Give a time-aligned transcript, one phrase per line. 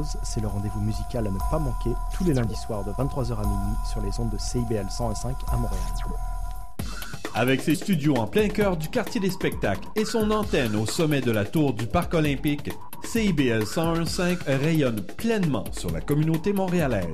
[0.00, 3.32] pause, c'est le rendez-vous musical à ne pas manquer tous les lundis soirs de 23h
[3.32, 5.80] à minuit sur les ondes de CIBL 105 à Montréal.
[7.34, 11.20] Avec ses studios en plein cœur du quartier des spectacles et son antenne au sommet
[11.20, 12.70] de la tour du Parc olympique,
[13.04, 17.06] CIBL 101.5 rayonne pleinement sur la communauté montréalaise.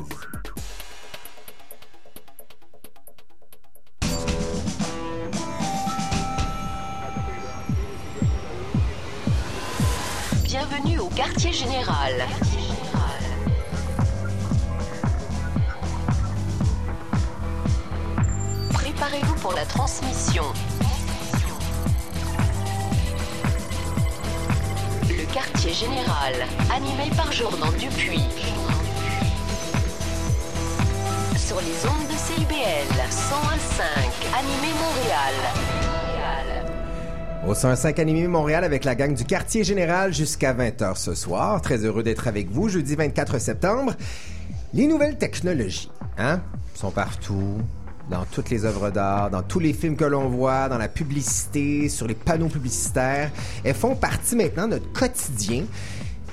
[10.45, 12.13] Bienvenue au quartier général.
[19.47, 20.43] Pour la transmission.
[25.09, 26.35] Le quartier général,
[26.75, 28.27] animé par Jordan Dupuis.
[31.37, 33.85] Sur les ondes de CIBL 101.5,
[34.37, 35.35] animé Montréal.
[37.47, 41.63] Au 105 Animé Montréal avec la gang du quartier général jusqu'à 20h ce soir.
[41.63, 43.95] Très heureux d'être avec vous jeudi 24 septembre.
[44.75, 45.89] Les nouvelles technologies,
[46.19, 46.41] hein,
[46.75, 47.61] sont partout,
[48.11, 51.89] dans toutes les œuvres d'art, dans tous les films que l'on voit, dans la publicité,
[51.89, 53.31] sur les panneaux publicitaires.
[53.65, 55.65] Elles font partie maintenant de notre quotidien.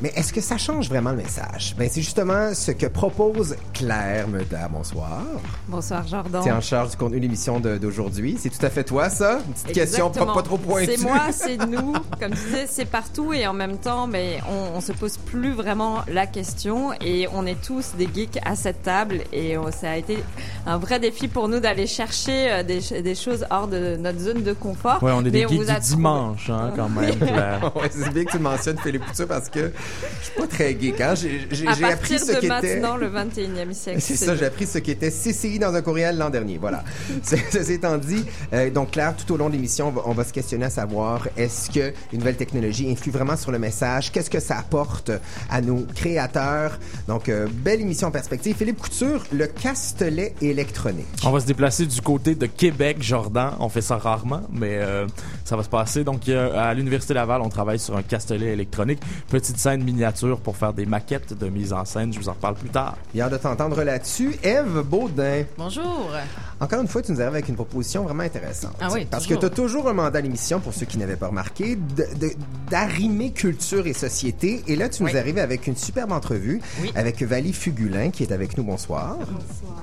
[0.02, 1.75] Mais est-ce que ça change vraiment le message?
[1.77, 4.67] Ben, c'est justement ce que propose Claire Meuda.
[4.67, 5.22] Bonsoir.
[5.67, 6.41] Bonsoir, Jordan.
[6.44, 8.36] Tu es en charge du contenu de l'émission d'aujourd'hui.
[8.39, 9.39] C'est tout à fait toi, ça?
[9.47, 10.91] Une petite question pas, pas trop pointue.
[10.97, 11.94] C'est moi, c'est nous.
[12.19, 15.52] Comme tu disais, c'est partout et en même temps, mais on, on se pose plus
[15.53, 19.91] vraiment la question et on est tous des geeks à cette table et euh, ça
[19.91, 20.17] a été
[20.66, 24.19] un vrai défi pour nous d'aller chercher euh, des, ch- des choses hors de notre
[24.19, 25.02] zone de confort.
[25.03, 27.71] Ouais, on est des Mais geeks du trouvé- dimanche, hein, quand même, Claire.
[27.75, 29.71] ouais, c'est bien que tu mentionnes Philippe Couture parce que
[30.20, 31.00] je suis pas très geek.
[31.02, 31.16] Hein?
[31.16, 32.48] J'ai j'ai- appris partir ce de qu'était.
[32.48, 34.02] maintenant, le 21e siècle.
[34.02, 36.58] C'est ça, j'ai appris ce qu'était CCI dans un courriel l'an dernier.
[36.58, 36.84] Voilà.
[37.23, 38.23] Ce- Ceci étant dit,
[38.54, 40.70] euh, donc Claire, tout au long de l'émission, on va, on va se questionner à
[40.70, 44.11] savoir est-ce que une nouvelle technologie influe vraiment sur le message?
[44.11, 45.11] Qu'est-ce que ça apporte
[45.50, 46.80] à nos créateurs?
[47.08, 48.56] Donc, euh, belle émission en perspective.
[48.58, 51.08] Philippe Couture, le castelet électronique.
[51.26, 53.52] On va se déplacer du côté de Québec, Jordan.
[53.59, 55.05] On fait ça rarement, mais euh,
[55.45, 56.04] ça va se passer.
[56.04, 58.99] Donc, euh, à l'Université Laval, on travaille sur un castelet électronique.
[59.30, 62.11] Petite scène miniature pour faire des maquettes de mise en scène.
[62.14, 62.98] Je vous en reparle plus tard.
[63.14, 64.36] Bien de t'entendre là-dessus.
[64.44, 65.44] Eve Baudin.
[65.58, 66.11] Bonjour.
[66.60, 68.73] Encore une fois, tu nous arrives avec une proposition vraiment intéressante.
[68.82, 69.39] Ah oui, Parce toujours.
[69.42, 72.08] que tu as toujours un mandat à l'émission, pour ceux qui n'avaient pas remarqué, de-
[72.20, 72.34] de-
[72.70, 74.64] d'arrimer culture et société.
[74.67, 75.17] Et là, tu nous Oui.
[75.17, 76.92] arrives avec une superbe entrevue Oui.
[76.95, 78.64] avec Valie Fugulin, qui est avec nous.
[78.64, 79.17] Bonsoir.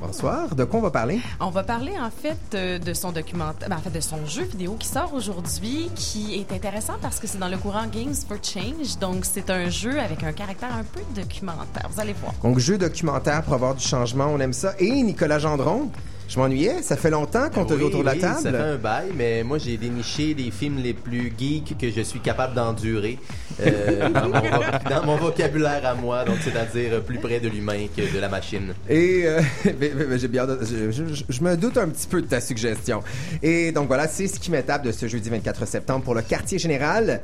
[0.01, 0.55] Bonsoir.
[0.55, 1.21] De quoi on va parler?
[1.41, 4.45] On va parler en fait euh, de son documentaire, ben, en fait de son jeu
[4.45, 8.39] vidéo qui sort aujourd'hui, qui est intéressant parce que c'est dans le courant Games for
[8.43, 8.99] Change.
[9.01, 11.89] Donc c'est un jeu avec un caractère un peu documentaire.
[11.93, 12.35] Vous allez voir.
[12.43, 14.75] Donc, jeu documentaire pour avoir du changement, on aime ça.
[14.79, 15.91] Et Nicolas Gendron,
[16.29, 18.41] je m'ennuyais, ça fait longtemps qu'on te Oui, vu autour de la oui, table.
[18.41, 22.03] Ça fait un bail, mais moi j'ai déniché les films les plus geeks que je
[22.03, 23.19] suis capable d'endurer
[23.61, 27.87] euh, dans, mon vo- dans mon vocabulaire à moi, donc c'est-à-dire plus près de l'humain
[27.97, 28.75] que de la machine.
[28.89, 32.23] Et euh, mais- mais- mais j'ai bien, je, je- je me doute un petit peu
[32.23, 33.03] de ta suggestion.
[33.43, 36.61] Et donc voilà, c'est ce qui m'étape de ce jeudi 24 septembre pour le quartier
[36.61, 37.23] général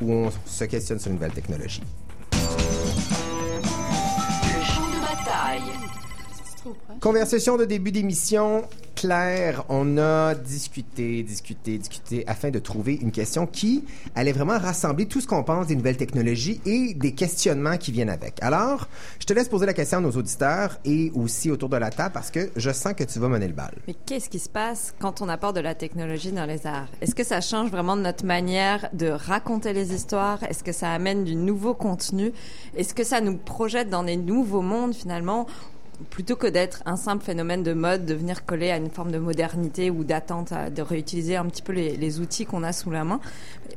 [0.00, 1.82] où on se questionne sur une nouvelle technologie.
[7.00, 8.62] Conversation de début d'émission.
[8.94, 15.06] Claire, on a discuté, discuté, discuté afin de trouver une question qui allait vraiment rassembler
[15.06, 18.42] tout ce qu'on pense des nouvelles technologies et des questionnements qui viennent avec.
[18.42, 18.88] Alors,
[19.18, 22.12] je te laisse poser la question à nos auditeurs et aussi autour de la table
[22.14, 23.74] parce que je sens que tu vas mener le bal.
[23.86, 26.88] Mais qu'est-ce qui se passe quand on apporte de la technologie dans les arts?
[27.00, 30.42] Est-ce que ça change vraiment notre manière de raconter les histoires?
[30.44, 32.32] Est-ce que ça amène du nouveau contenu?
[32.76, 35.46] Est-ce que ça nous projette dans des nouveaux mondes finalement
[36.10, 39.18] plutôt que d'être un simple phénomène de mode, de venir coller à une forme de
[39.18, 43.04] modernité ou d'attente, de réutiliser un petit peu les, les outils qu'on a sous la
[43.04, 43.20] main.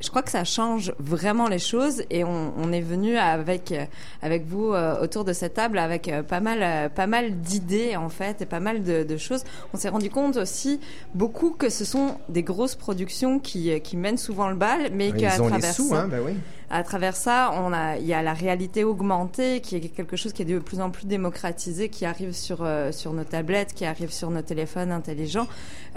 [0.02, 3.86] Je crois que ça change vraiment les choses et on, on est venu avec euh,
[4.22, 7.96] avec vous euh, autour de cette table avec euh, pas mal euh, pas mal d'idées
[7.96, 9.44] en fait et pas mal de, de choses.
[9.74, 10.80] On s'est rendu compte aussi
[11.16, 15.42] beaucoup que ce sont des grosses productions qui qui mènent souvent le bal, mais qu'à
[15.42, 16.34] ont les travers sous, ça, hein, oui.
[16.70, 20.32] à travers ça, on a, il y a la réalité augmentée qui est quelque chose
[20.34, 23.86] qui est de plus en plus démocratisé, qui arrive sur euh, sur nos tablettes, qui
[23.86, 25.48] arrive sur nos téléphones intelligents.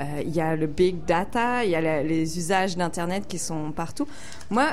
[0.01, 3.39] Euh, il y a le big data, il y a la- les usages d'internet qui
[3.39, 3.90] sont partout.
[4.51, 4.69] Moi,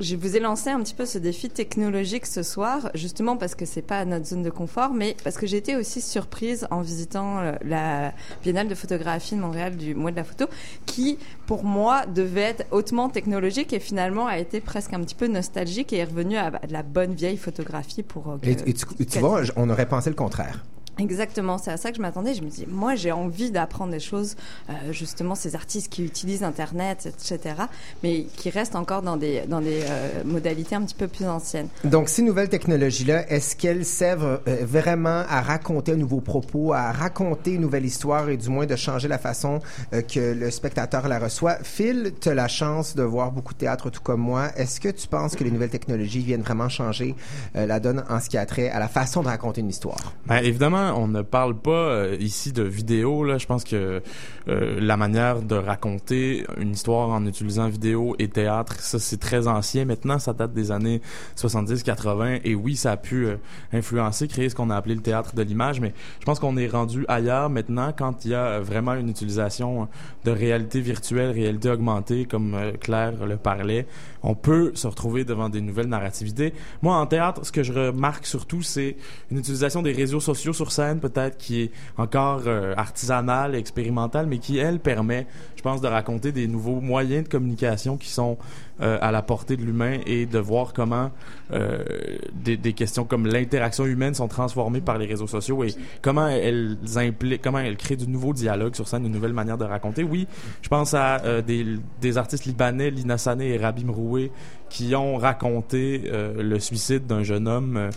[0.00, 3.64] je vous ai lancé un petit peu ce défi technologique ce soir, justement parce que
[3.66, 7.40] c'est pas notre zone de confort, mais parce que j'ai été aussi surprise en visitant
[7.40, 8.12] euh, la
[8.44, 10.46] Biennale de photographie de Montréal du mois de la photo,
[10.86, 15.26] qui pour moi devait être hautement technologique et finalement a été presque un petit peu
[15.26, 18.28] nostalgique et est revenu à de la bonne vieille photographie pour.
[18.30, 20.64] euh, Et, et tu, vois, on aurait pensé le contraire.
[20.98, 22.34] Exactement, c'est à ça que je m'attendais.
[22.34, 24.36] Je me dis, moi, j'ai envie d'apprendre des choses,
[24.68, 27.54] euh, justement, ces artistes qui utilisent Internet, etc.,
[28.02, 31.68] mais qui restent encore dans des, dans des euh, modalités un petit peu plus anciennes.
[31.84, 36.92] Donc, ces nouvelles technologies-là, est-ce qu'elles servent euh, vraiment à raconter un nouveau propos, à
[36.92, 39.60] raconter une nouvelle histoire et du moins de changer la façon
[39.92, 41.56] euh, que le spectateur la reçoit?
[41.62, 44.48] Phil, tu as la chance de voir beaucoup de théâtre tout comme moi.
[44.56, 47.14] Est-ce que tu penses que les nouvelles technologies viennent vraiment changer
[47.56, 50.12] euh, la donne en ce qui a trait à la façon de raconter une histoire?
[50.26, 53.24] Ben, évidemment, on ne parle pas euh, ici de vidéo.
[53.24, 53.38] Là.
[53.38, 54.02] Je pense que
[54.48, 59.48] euh, la manière de raconter une histoire en utilisant vidéo et théâtre, ça c'est très
[59.48, 59.84] ancien.
[59.84, 61.00] Maintenant, ça date des années
[61.36, 62.40] 70-80.
[62.44, 63.36] Et oui, ça a pu euh,
[63.72, 65.80] influencer, créer ce qu'on a appelé le théâtre de l'image.
[65.80, 69.88] Mais je pense qu'on est rendu ailleurs maintenant quand il y a vraiment une utilisation
[70.24, 73.86] de réalité virtuelle, réalité augmentée, comme Claire le parlait.
[74.22, 76.52] On peut se retrouver devant des nouvelles narrativités.
[76.82, 78.96] Moi, en théâtre, ce que je remarque surtout, c'est
[79.30, 84.58] une utilisation des réseaux sociaux sur peut-être qui est encore euh, artisanale, expérimentale, mais qui,
[84.58, 85.26] elle, permet,
[85.56, 88.38] je pense, de raconter des nouveaux moyens de communication qui sont
[88.80, 91.10] euh, à la portée de l'humain et de voir comment
[91.52, 91.82] euh,
[92.32, 97.42] des, questions comme l'interaction humaine sont transformées par les réseaux sociaux et comment elles impliquent,
[97.42, 100.04] comment elles créent du nouveau dialogue sur scène, une nouvelle manière de raconter.
[100.04, 100.28] Oui,
[100.62, 104.30] je pense à des, artistes libanais, Lina Sané et Rabi Mroué,
[104.70, 107.90] qui ont raconté le suicide d'un jeune homme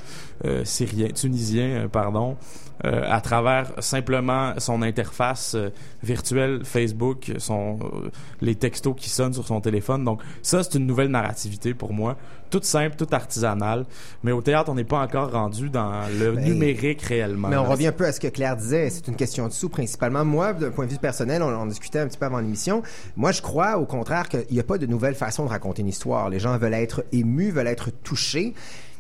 [0.64, 2.38] syrien, tunisien, pardon,
[2.84, 5.70] euh, à travers simplement son interface euh,
[6.02, 8.10] virtuelle Facebook, son, euh,
[8.42, 10.04] les textos qui sonnent sur son téléphone.
[10.04, 12.18] Donc ça, c'est une nouvelle narrativité pour moi,
[12.50, 13.86] toute simple, toute artisanale.
[14.24, 17.50] Mais au théâtre, on n'est pas encore rendu dans le Ben, numérique réellement.
[17.50, 18.90] Mais on revient un peu à ce que Claire disait.
[18.90, 20.26] C'est une question de sous principalement.
[20.26, 22.82] Moi, d'un point de vue personnel, on en discutait un petit peu avant l'émission.
[23.16, 25.90] Moi, je crois au contraire qu'il n'y a pas de nouvelle façon de raconter une
[25.90, 26.30] histoire.
[26.30, 28.56] Les gens veulent être émus, veulent être touchés.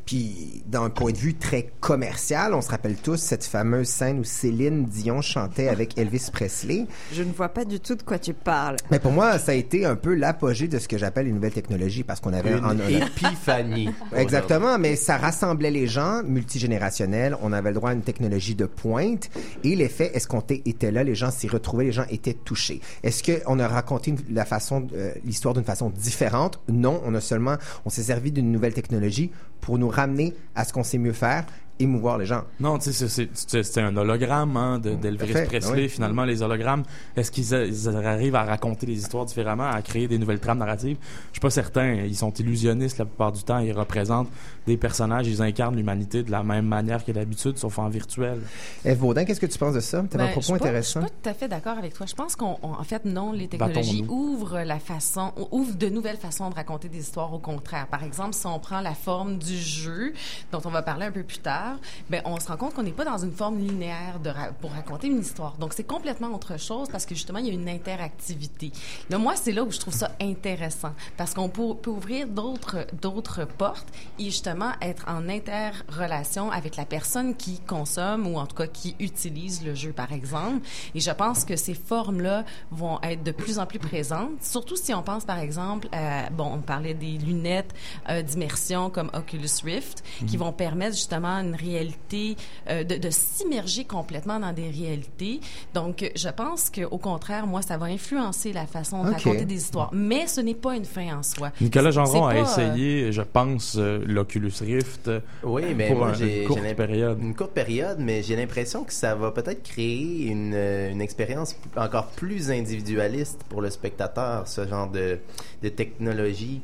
[0.05, 4.23] Puis, d'un point de vue très commercial, on se rappelle tous cette fameuse scène où
[4.23, 6.85] Céline Dion chantait avec Elvis Presley.
[7.13, 8.75] Je ne vois pas du tout de quoi tu parles.
[8.89, 11.53] Mais pour moi, ça a été un peu l'apogée de ce que j'appelle les nouvelles
[11.53, 13.89] technologies parce qu'on avait Une en- épiphanie.
[14.15, 17.37] Exactement, mais ça rassemblait les gens, multigénérationnel.
[17.41, 19.29] On avait le droit à une technologie de pointe.
[19.63, 21.03] Et l'effet escompté était là.
[21.03, 22.81] Les gens s'y retrouvaient, les gens étaient touchés.
[23.03, 26.59] Est-ce qu'on a raconté une- la façon, euh, l'histoire d'une façon différente?
[26.67, 27.55] Non, on a seulement,
[27.85, 29.31] on s'est servi d'une nouvelle technologie
[29.61, 31.45] pour nous ramener à ce qu'on sait mieux faire,
[31.81, 32.43] émouvoir les gens.
[32.59, 35.83] Non, tu sais, c'est- un hologramme hein, de- d'Elvis Presley.
[35.83, 35.89] oui.
[35.89, 36.83] Finalement, les hologrammes,
[37.15, 40.97] est-ce qu'ils arrivent à raconter les histoires différemment, à créer des nouvelles trames narratives?
[41.27, 41.93] Je suis pas certain.
[41.93, 43.59] Ils sont illusionnistes la plupart du temps.
[43.59, 44.29] Ils représentent
[44.67, 48.39] des personnages, ils incarnent l'humanité de la même manière que d'habitude, sauf en virtuel.
[48.85, 50.03] Eve Baudin, qu'est-ce que tu penses de ça?
[50.09, 51.01] Tu Ben, un propos pas- intéressant.
[51.01, 52.05] Je suis pas tout à fait d'accord avec toi.
[52.05, 54.33] Je pense qu'en en fait, non, les technologies Battons-nous.
[54.33, 57.87] ouvrent la façon, ouvrent de nouvelles façons de raconter des histoires au contraire.
[57.87, 60.13] Par exemple, si on prend la forme du jeu,
[60.51, 61.70] dont on va parler un peu plus tard,
[62.09, 64.71] ben, on se rend compte qu'on n'est pas dans une forme linéaire de ra- pour
[64.71, 65.57] raconter une histoire.
[65.57, 68.71] Donc, c'est complètement autre chose parce que justement, il y a une interactivité.
[69.09, 72.87] Là, moi, c'est là où je trouve ça intéressant parce qu'on peut, peut ouvrir d'autres,
[73.01, 73.87] d'autres portes
[74.19, 78.95] et justement être en interrelation avec la personne qui consomme ou en tout cas qui
[78.99, 80.65] utilise le jeu, par exemple.
[80.95, 84.93] Et je pense que ces formes-là vont être de plus en plus présentes, surtout si
[84.93, 87.73] on pense, par exemple, euh, bon, on parlait des lunettes
[88.09, 92.35] euh, d'immersion comme Oculus Rift, qui vont permettre justement une réalité,
[92.69, 95.39] euh, de, de s'immerger complètement dans des réalités.
[95.73, 99.89] Donc, je pense qu'au contraire, moi, ça va influencer la façon de raconter des histoires.
[99.93, 101.51] Mais ce n'est pas une fin en soi.
[101.61, 106.09] Nicolas Gendron a euh, essayé, je pense, euh, l'Oculus Rift euh, Oui, mais pour moi,
[106.09, 107.19] un- j'ai une courte période.
[107.21, 111.55] Une courte période, mais j'ai l'impression que ça va peut-être créer une, euh, une expérience
[111.75, 115.19] encore plus individualiste pour le spectateur, ce genre de,
[115.63, 116.61] de technologie.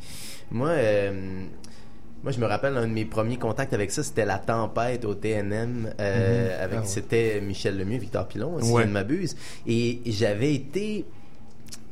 [0.52, 1.44] Moi, euh,
[2.28, 5.14] moi, je me rappelle un de mes premiers contacts avec ça, c'était la tempête au
[5.16, 5.94] TNM.
[5.98, 6.86] euh, avec Ah ouais.
[6.88, 8.82] C'était Michel Lemieux, Victor Pilon, si Ouais.
[8.84, 9.38] je ne m'abuse.
[9.66, 11.06] Et j'avais été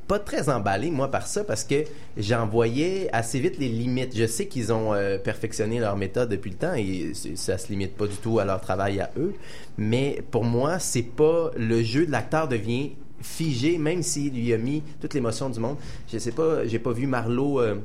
[0.10, 1.86] pas très emballé, moi, par ça, parce que
[2.18, 4.12] j'en voyais assez vite les limites.
[4.14, 7.96] Je sais qu'ils ont euh, perfectionné leur méthode depuis le temps et ça se limite
[7.96, 9.34] pas du tout à leur travail à eux.
[9.78, 14.58] Mais pour moi, c'est pas le jeu de l'acteur devient figé, même s'il lui a
[14.58, 15.78] mis toute l'émotion du monde.
[16.12, 17.76] Je sais pas, j'ai pas vu Marlowe euh,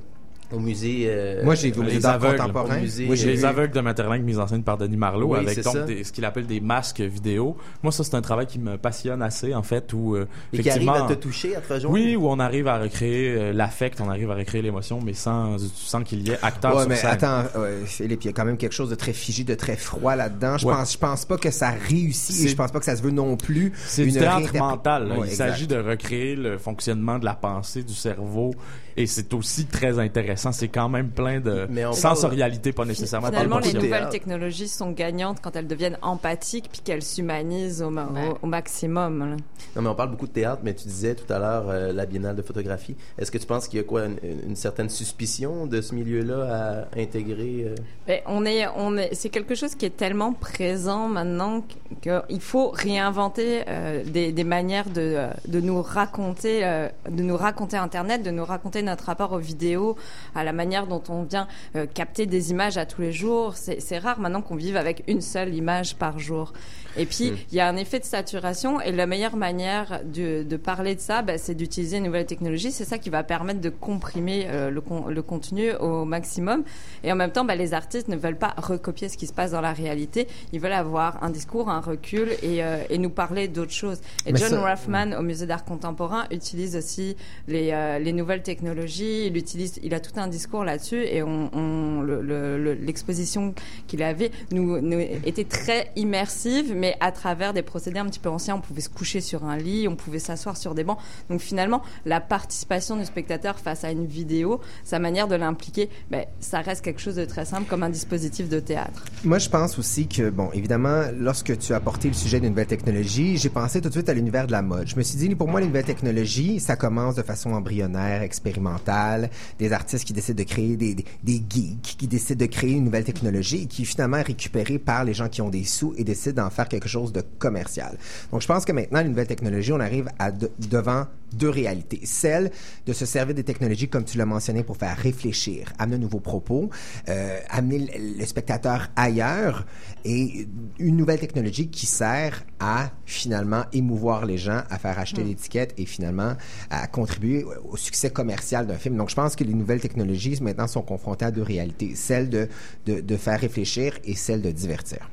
[0.52, 1.04] au musée.
[1.06, 2.76] euh, Moi, j'ai vu au les musée d'art aveugles, contemporain.
[2.78, 5.32] au musée, Moi, j'ai les vu- aveugles de Materlingue mis en scène par Denis Marlowe
[5.32, 7.56] Oui, avec donc des- ce qu'il appelle des masques vidéo.
[7.82, 10.70] Moi, ça, c'est un travail qui me passionne assez, en fait, où euh, et qui
[10.70, 11.06] arrive effectivement...
[11.06, 11.94] à te toucher, à te rejoindre?
[11.94, 15.56] Oui, où on arrive à recréer euh, l'affect, on arrive à recréer l'émotion, mais sans,
[15.74, 17.10] sans qu'il y ait acteur Ouais, sur mais scène.
[17.10, 19.76] attends, ouais, Philippe, il y a quand même quelque chose de très figé, de très
[19.76, 20.58] froid là-dedans.
[20.58, 20.74] Je Ouais.
[20.74, 23.10] pense, je pense pas que ça réussit et je pense pas que ça se veut
[23.10, 23.72] non plus.
[23.86, 25.08] C'est une du théâtre mental.
[25.08, 25.18] là.
[25.18, 28.54] Ouais, Il s'agit de recréer le fonctionnement de la pensée, du cerveau,
[28.96, 30.52] et c'est aussi très intéressant intéressant.
[30.60, 33.28] C'est quand même plein de sensorialité, pas nécessairement.
[33.28, 38.06] Finalement, les nouvelles technologies sont gagnantes quand elles deviennent empathiques puis qu'elles s'humanisent au, ma-
[38.06, 38.28] Ouais.
[38.28, 39.18] au- au maximum.
[39.30, 39.36] là.
[39.76, 42.06] Non, mais on parle beaucoup de théâtre, mais tu disais tout à l'heure euh, la
[42.06, 42.96] biennale de photographie.
[43.18, 44.16] Est-ce que tu penses qu'il y a quoi, une,
[44.48, 47.74] une certaine suspicion de ce milieu-là à intégrer euh?
[48.08, 51.62] Mais on est, on est, c'est quelque chose qui est tellement présent maintenant
[52.02, 57.76] qu'il faut réinventer euh, des, des manières de, de nous raconter, euh, de nous raconter
[57.76, 59.96] Internet, de nous raconter notre rapport aux vidéos,
[60.34, 63.56] à la manière dont on vient euh, capter des images à tous les jours.
[63.56, 66.52] C'est c'est rare maintenant qu'on vive avec une seule image par jour.
[66.96, 70.56] Et puis, il y a un effet de saturation et la meilleure manière de, de
[70.56, 72.72] parler de ça, bah, c'est d'utiliser une nouvelle technologie.
[72.72, 76.64] C'est ça qui va permettre de comprimer euh, le, con- le contenu au maximum.
[77.04, 79.52] Et en même temps, bah, les artistes ne veulent pas recopier ce qui se passe
[79.52, 80.26] dans la réalité.
[80.52, 84.00] Ils veulent avoir un discours, un recul et, euh, et nous parler d'autres choses.
[84.26, 87.16] Et Mais John ça- Raffman, au Musée d'art contemporain, utilise aussi
[87.48, 89.26] les, euh, les nouvelles technologies.
[89.26, 93.54] Il utilise, il a tout un discours là-dessus et on, on- le- le- le- l'exposition
[93.86, 98.30] qu'il avait nous, nous était très immersive, mais à travers des procédés un petit peu
[98.30, 98.56] anciens.
[98.56, 100.98] On pouvait se coucher sur un lit, on pouvait s'asseoir sur des bancs.
[101.28, 106.24] Donc finalement, la participation du spectateur face à une vidéo, sa manière de l'impliquer, ben,
[106.40, 109.04] ça reste quelque chose de très simple comme un dispositif de théâtre.
[109.24, 112.66] Moi, je pense aussi que, bon, évidemment, lorsque tu as apporté le sujet d'une nouvelle
[112.66, 114.88] technologie, j'ai pensé tout de suite à l'univers de la mode.
[114.88, 119.28] Je me suis dit, pour moi, les nouvelles technologies, ça commence de façon embryonnaire, expérimentale,
[119.58, 123.04] des artistes qui décident de créer des, des, geeks, qui décident de créer une nouvelle
[123.04, 126.44] technologie et qui finalement est récupérée par les gens qui ont des sous et décident
[126.44, 127.98] d'en faire quelque chose de commercial.
[128.32, 132.00] Donc, je pense que maintenant, les nouvelles technologies, on arrive à de- devant deux réalités.
[132.04, 132.50] Celle
[132.86, 136.18] de se servir des technologies, comme tu l'as mentionné, pour faire réfléchir, amener un nouveau
[136.20, 136.70] propos,
[137.08, 139.66] euh, amener le, le spectateur ailleurs,
[140.04, 140.48] et
[140.78, 145.86] une nouvelle technologie qui sert à finalement émouvoir les gens, à faire acheter l'étiquette et
[145.86, 146.34] finalement
[146.70, 148.96] à contribuer au succès commercial d'un film.
[148.96, 152.48] Donc, je pense que les nouvelles technologies maintenant sont confrontées à deux réalités, celle de,
[152.86, 155.08] de, de faire réfléchir et celle de divertir.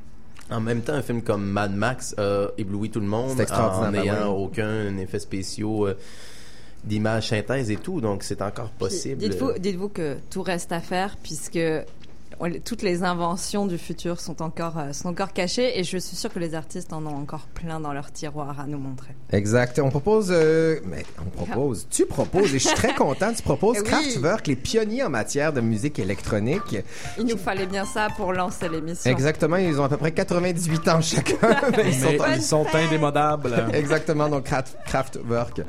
[0.50, 3.90] En même temps, un film comme Mad Max a ébloui tout le monde en ben
[3.90, 4.44] n'ayant oui.
[4.44, 5.94] aucun effet spéciaux euh,
[6.84, 9.18] d'image synthèse et tout, donc c'est encore possible.
[9.18, 11.58] Dites-vous, dites-vous que tout reste à faire puisque
[12.64, 16.32] toutes les inventions du futur sont encore, euh, sont encore cachées et je suis sûre
[16.32, 19.14] que les artistes en ont encore plein dans leur tiroir à nous montrer.
[19.32, 19.78] Exact.
[19.78, 23.76] On propose, euh, mais on propose, tu proposes, et je suis très content, tu proposes
[23.78, 23.88] Eh oui.
[23.88, 26.78] Kraftwerk, les pionniers en matière de musique électronique.
[27.18, 29.10] Il nous fallait bien ça pour lancer l'émission.
[29.10, 31.36] Exactement, ils ont à peu près 98 ans chacun.
[31.76, 33.54] mais ils sont Mais en- ils sont indémodables.
[33.72, 35.60] Exactement, donc Kraft- Kraftwerk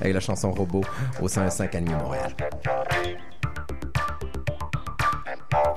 [0.00, 0.82] avec la chanson Robot
[1.22, 2.34] au 105 Anime Montréal.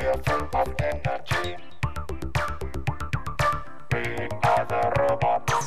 [0.08, 1.56] are full of energy.
[3.92, 5.59] We are the robots.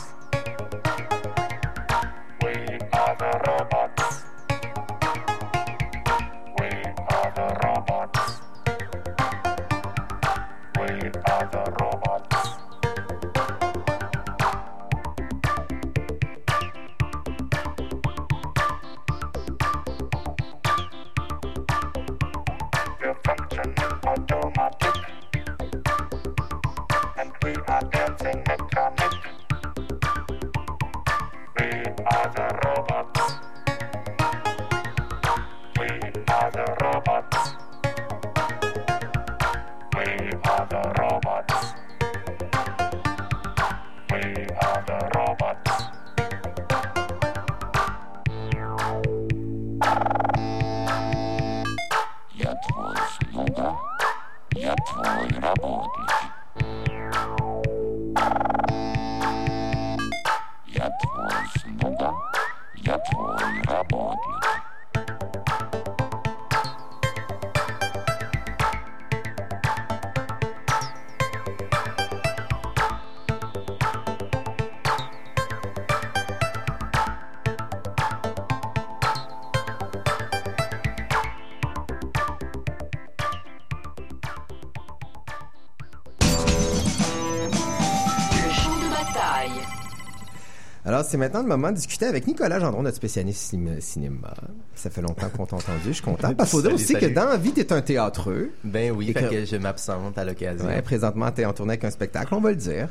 [91.12, 94.32] C'est maintenant le moment de discuter avec Nicolas Gendron, notre spécialiste cin- cinéma.
[94.74, 96.34] Ça fait longtemps qu'on t'a entendu, je suis content.
[96.36, 98.50] Parce qu'il faut dire Salut, aussi que dans la vie, t'es un théâtreux.
[98.64, 100.66] Ben oui, Et fait que- que je m'absente à l'occasion.
[100.66, 102.88] Ouais, présentement, t'es en tournée avec un spectacle, on va le dire.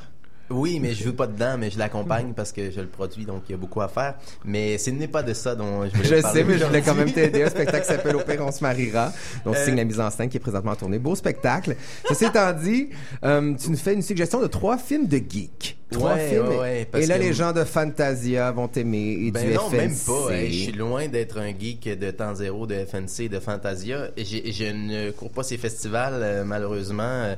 [0.49, 3.43] Oui, mais je joue pas dedans, mais je l'accompagne parce que je le produis, donc
[3.47, 4.15] il y a beaucoup à faire.
[4.43, 6.81] Mais ce n'est pas de ça dont je voulais Je parler sais, mais je voulais
[6.81, 7.43] quand même t'aider.
[7.43, 9.13] Un spectacle s'appelle Au pire, on se mariera.
[9.45, 10.99] Donc, Euh, signes la mise en scène qui est présentement en tournée.
[10.99, 11.77] Beau spectacle.
[12.05, 12.89] Ceci étant dit,
[13.23, 15.77] euh, tu nous fais une suggestion de trois films de geek.
[15.91, 16.48] Trois Ouais, films.
[16.60, 19.17] ouais, et là, que- les gens de Fantasia vont t'aimer.
[19.27, 20.45] Et Ben du non, même pas.
[20.45, 24.07] Je suis loin d'être un geek de temps zéro de FNC, de Fantasia.
[24.17, 27.36] J'ai- Je ne cours pas ces festivals, euh, malheureusement.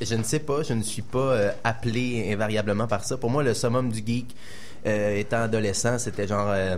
[0.00, 3.16] Je ne sais pas, je ne suis pas euh, appelé invariablement par ça.
[3.16, 4.34] Pour moi, le summum du geek,
[4.86, 6.48] euh, étant adolescent, c'était genre...
[6.50, 6.76] euh,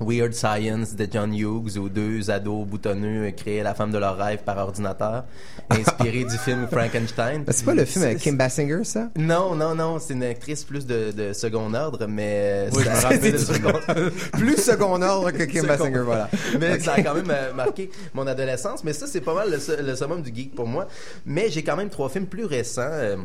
[0.00, 4.40] Weird Science de John Hughes où deux ados boutonneux créaient la femme de leur rêve
[4.44, 5.24] par ordinateur,
[5.70, 7.44] inspiré du film Frankenstein.
[7.44, 9.10] Ben, c'est pas le film avec Kim Basinger, ça?
[9.16, 12.94] Non, non, non, c'est une actrice plus de, de second ordre, mais Oui, je me
[12.94, 13.80] ça- rappelle de second-
[14.32, 15.68] Plus second ordre que Kim Second.
[15.68, 16.28] Basinger, voilà.
[16.60, 18.82] mais ça a quand même euh, marqué mon adolescence.
[18.84, 20.88] Mais ça, c'est pas mal le, le summum du geek pour moi.
[21.24, 22.82] Mais j'ai quand même trois films plus récents.
[22.84, 23.16] euh,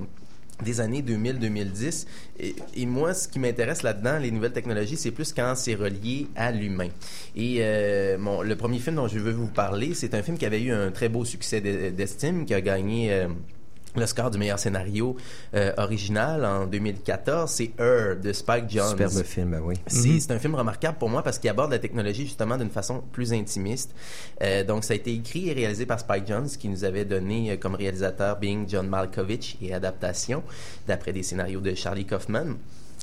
[0.63, 2.05] des années 2000-2010.
[2.39, 6.27] Et, et moi, ce qui m'intéresse là-dedans, les nouvelles technologies, c'est plus quand c'est relié
[6.35, 6.89] à l'humain.
[7.35, 10.61] Et euh, le premier film dont je veux vous parler, c'est un film qui avait
[10.61, 13.11] eu un très beau succès d'e- d'estime, qui a gagné...
[13.11, 13.27] euh,
[13.99, 15.15] le score du meilleur scénario
[15.53, 18.91] euh, original en 2014, c'est Her de Spike Jonze.
[18.91, 19.75] Superbe film, ben oui.
[19.87, 23.03] C'est c'est un film remarquable pour moi parce qu'il aborde la technologie justement d'une façon
[23.11, 23.93] plus intimiste.
[24.41, 27.51] Euh, donc, ça a été écrit et réalisé par Spike Jonze, qui nous avait donné
[27.51, 30.43] euh, comme réalisateur Being John Malkovich et adaptation
[30.87, 32.55] d'après des scénarios de Charlie Kaufman.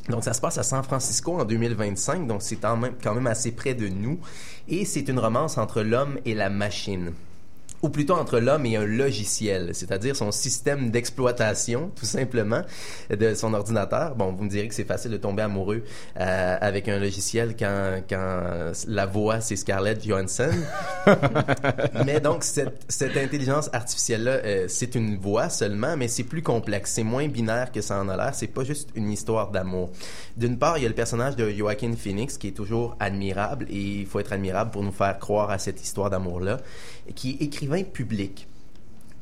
[0.09, 3.27] Donc, ça se passe à San Francisco en 2025, donc c'est quand même, quand même
[3.27, 4.21] assez près de nous.
[4.69, 7.13] Et c'est une romance entre l'homme et la machine
[7.83, 12.63] ou plutôt entre l'homme et un logiciel, c'est-à-dire son système d'exploitation, tout simplement,
[13.11, 14.15] de son ordinateur.
[14.15, 15.83] Bon, vous me direz que c'est facile de tomber amoureux
[16.19, 20.51] euh, avec un logiciel quand, quand la voix, c'est Scarlett Johansson.
[22.07, 26.93] mais donc, cette, cette intelligence artificielle-là, euh, c'est une voix seulement, mais c'est plus complexe.
[26.93, 28.35] C'est moins binaire que ça en a l'air.
[28.35, 29.91] C'est pas juste une histoire d'amour.
[30.37, 33.79] D'une part, il y a le personnage de Joaquin Phoenix qui est toujours admirable et
[34.01, 36.59] il faut être admirable pour nous faire croire à cette histoire d'amour-là,
[37.15, 38.47] qui est écrivain public.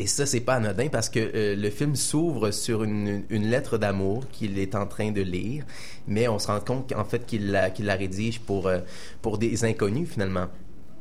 [0.00, 3.78] Et ça, c'est pas anodin parce que euh, le film s'ouvre sur une, une lettre
[3.78, 5.64] d'amour qu'il est en train de lire,
[6.08, 8.80] mais on se rend compte qu'en fait qu'il la, rédige pour, euh,
[9.22, 10.46] pour des inconnus finalement.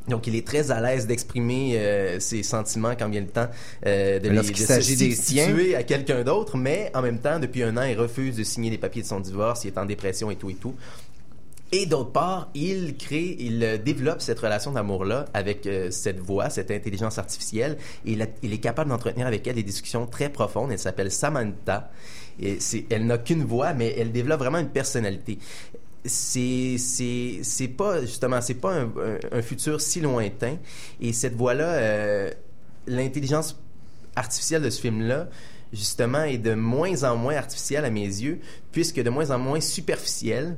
[0.09, 3.47] Donc, il est très à l'aise d'exprimer euh, ses sentiments quand vient le temps
[3.85, 4.81] euh, de, les- de se
[5.45, 8.69] substituer à quelqu'un d'autre, mais en même temps, depuis un an, il refuse de signer
[8.69, 10.75] les papiers de son divorce, il est en dépression et tout et tout.
[11.75, 16.51] Et d'autre part, il crée, il euh, développe cette relation d'amour-là avec euh, cette voix,
[16.51, 17.79] cette intelligence artificielle.
[18.05, 20.71] Il, est capable d'entretenir avec elle des discussions très profondes.
[20.71, 21.89] Elle s'appelle Samantha.
[22.39, 25.39] Elle n'a qu'une voix, mais elle développe vraiment une personnalité.
[26.05, 28.85] C'est, c'est, pas, justement, c'est pas
[29.31, 30.57] un, futur si lointain.
[31.01, 32.31] Et cette voix-là, euh,
[32.85, 33.59] l'intelligence
[34.15, 35.27] artificielle de ce film-là,
[35.71, 39.59] justement, est de moins en moins artificielle à mes yeux, puisque de moins en moins
[39.59, 40.55] superficielle.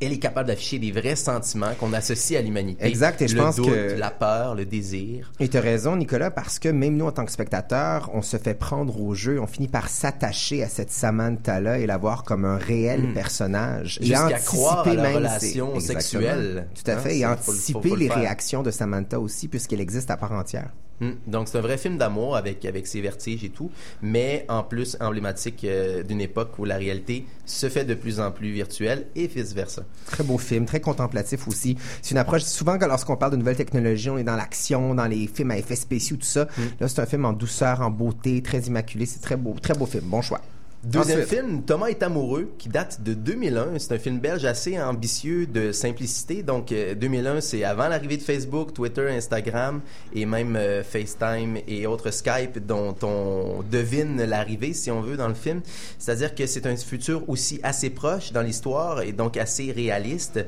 [0.00, 2.86] Elle est capable d'afficher des vrais sentiments qu'on associe à l'humanité.
[2.86, 5.32] Exact, et je le pense doute, que- la peur, le désir.
[5.40, 8.36] Et tu as raison, Nicolas, parce que même nous, en tant que spectateurs, on se
[8.36, 12.44] fait prendre au jeu, on finit par s'attacher à cette Samantha-là et la voir comme
[12.44, 13.98] un réel personnage.
[14.00, 14.04] Hmm.
[14.04, 16.68] Jusqu'à anticiper croire à leur même relation sexuelle.
[16.74, 17.18] Tout à Hein, fait.
[17.18, 20.32] et faut anticiper faut- faut le les réactions de Samantha aussi, puisqu'elle existe à part
[20.32, 20.70] entière.
[21.00, 21.12] Hmm.
[21.26, 23.70] Donc c'est un vrai film d'amour avec avec ses vertiges et tout,
[24.02, 28.32] mais en plus emblématique euh, d'une époque où la réalité se fait de plus en
[28.32, 29.82] plus virtuelle et vice versa.
[30.06, 31.76] Très beau film, très contemplatif aussi.
[32.02, 35.06] C'est une approche, souvent que lorsqu'on parle de nouvelles technologies, on est dans l'action, dans
[35.06, 36.44] les films à effets spéciaux, tout ça.
[36.44, 36.62] Hmm.
[36.80, 39.06] Là, c'est un film en douceur, en beauté, très immaculé.
[39.06, 40.04] C'est très beau, très beau film.
[40.04, 40.40] Bon choix.
[40.84, 41.40] Deuxième Ensuite.
[41.40, 43.80] film, Thomas est amoureux, qui date de 2001.
[43.80, 46.44] C'est un film belge assez ambitieux de simplicité.
[46.44, 49.80] Donc, euh, 2001, c'est avant l'arrivée de Facebook, Twitter, Instagram
[50.14, 55.26] et même euh, FaceTime et autres Skype dont on devine l'arrivée, si on veut, dans
[55.26, 55.62] le film.
[55.98, 60.46] C'est-à-dire que c'est un futur aussi assez proche dans l'histoire et donc assez réaliste.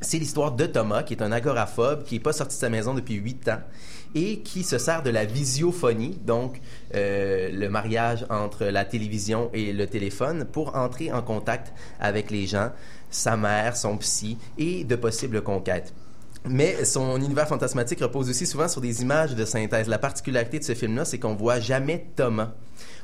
[0.00, 2.94] C'est l'histoire de Thomas, qui est un agoraphobe, qui n'est pas sorti de sa maison
[2.94, 3.60] depuis huit ans
[4.14, 6.60] et qui se sert de la visiophonie, donc
[6.94, 12.46] euh, le mariage entre la télévision et le téléphone, pour entrer en contact avec les
[12.46, 12.70] gens,
[13.10, 15.92] sa mère, son psy et de possibles conquêtes.
[16.48, 19.88] Mais son univers fantasmatique repose aussi souvent sur des images de synthèse.
[19.88, 22.52] La particularité de ce film-là, c'est qu'on voit jamais Thomas.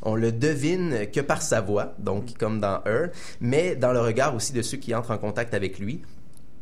[0.03, 4.35] On le devine que par sa voix, donc comme dans Her, mais dans le regard
[4.35, 6.03] aussi de ceux qui entrent en contact avec lui.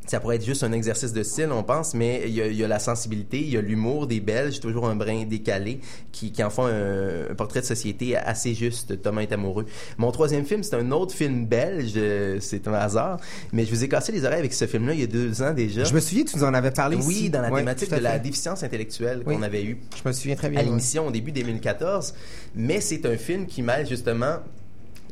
[0.06, 2.56] Ça pourrait être juste un exercice de style, on pense, mais il y a, il
[2.56, 5.80] y a la sensibilité, il y a l'humour des Belges, toujours un brin décalé,
[6.12, 9.00] qui, qui en font un, un portrait de société assez juste.
[9.00, 9.64] Thomas est amoureux.
[9.96, 11.94] Mon troisième film, c'est un autre film belge,
[12.40, 13.18] c'est un hasard,
[13.52, 15.54] mais je vous ai cassé les oreilles avec ce film-là il y a deux ans
[15.54, 15.84] déjà.
[15.84, 17.30] Je me souviens, tu nous en avais parlé oui, ici.
[17.30, 19.34] dans la thématique de la déficience intellectuelle Oui.
[19.36, 20.60] qu'on avait eue Je me souviens très bien.
[20.60, 22.14] à l'émission au début 2014,
[22.54, 24.36] mais c'est un film qui mêle justement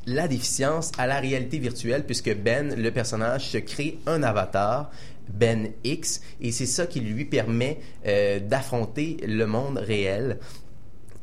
[0.06, 4.90] la déficience à la réalité virtuelle puisque Ben, le personnage, se crée un avatar.
[5.32, 10.38] Ben X, et c'est ça qui lui permet euh, d'affronter le monde réel.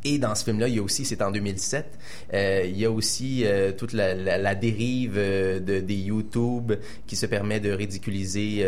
[0.06, 1.86] Et dans ce film-là, il y a aussi, c'est en 2007,
[2.34, 6.72] euh, il y a aussi euh, toute la, la, la dérive euh, de, des YouTube
[7.06, 8.66] qui se permet de ridiculiser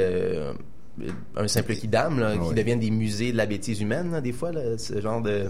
[1.37, 2.53] un simple kidam, là, qui Ouais.
[2.53, 5.45] deviennent des musées de la bêtise humaine, là, des fois, là, ce genre de...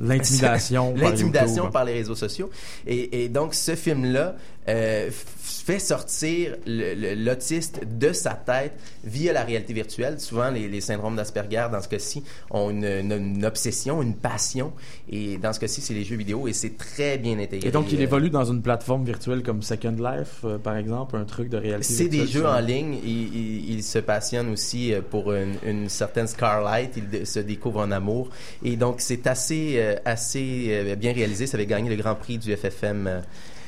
[0.00, 0.92] L'intimidation.
[1.00, 2.50] par L'intimidation par les réseaux sociaux.
[2.86, 4.36] Et, et donc, ce film-là
[4.68, 8.72] euh, fait sortir l'autiste de sa tête
[9.04, 10.20] via la réalité virtuelle.
[10.20, 14.72] Souvent, les, les syndromes d'Asperger, dans ce cas-ci, ont une, une- une obsession, une passion.
[15.10, 17.68] Et dans ce cas-ci, c'est les jeux vidéo et c'est très bien intégré.
[17.68, 21.16] Et donc, il Euh, évolue dans une plateforme virtuelle comme Second Life, euh, par exemple,
[21.16, 22.98] un truc de réalité C'est des jeux en ligne.
[23.04, 26.92] Il, il- il se passionne aussi pour une, une certaine Scarlight.
[26.96, 28.28] Il se découvre en amour.
[28.62, 31.46] Et donc, c'est assez, euh, assez bien réalisé.
[31.46, 33.22] Ça avait gagné le Grand Prix du FFM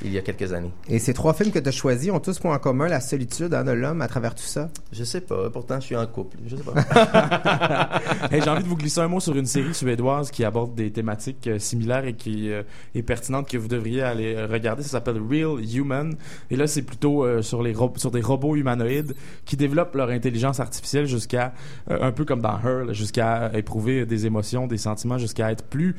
[0.04, 0.70] il y a quelques années.
[0.88, 3.52] Et ces trois films que tu as choisis ont tous point en commun la solitude
[3.54, 4.68] hein, de l'homme à travers tout ça?
[4.92, 5.50] Je sais pas.
[5.50, 6.36] Pourtant, je suis en couple.
[6.46, 6.74] Je sais pas.
[8.30, 10.90] Hey, J'ai envie de vous glisser un mot sur une série suédoise qui aborde des
[10.90, 12.62] thématiques euh, similaires et qui euh,
[12.94, 14.82] est pertinente que vous devriez aller euh, regarder.
[14.82, 16.14] Ça s'appelle Real Human.
[16.50, 20.60] Et là, c'est plutôt euh, sur, les sur des robots humanoïdes qui développent leur intelligence
[20.60, 21.52] artificielle jusqu'à,
[21.90, 25.94] euh, un peu comme dans Her, jusqu'à éprouver des émotions, des sentiments, jusqu'à être plus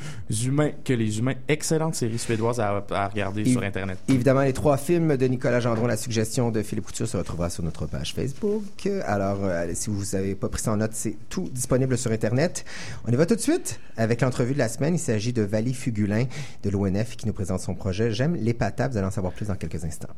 [0.45, 1.35] humains que les humains.
[1.47, 3.86] Excellente série suédoise à, à regarder Et- sur Internet.
[4.07, 7.63] Évidemment, les trois films de Nicolas Gendron, la suggestion de Philippe Couture se retrouvera sur
[7.63, 8.87] notre page Facebook.
[9.05, 12.65] Alors, euh, si vous n'avez pas pris ça en note, c'est tout disponible sur Internet.
[13.07, 14.95] On y va tout de suite avec l'entrevue de la semaine.
[14.95, 16.25] Il s'agit de Valie Fugulin
[16.63, 18.91] de l'ONF qui nous présente son projet J'aime les patates.
[18.91, 20.09] Vous allez en savoir plus dans quelques instants.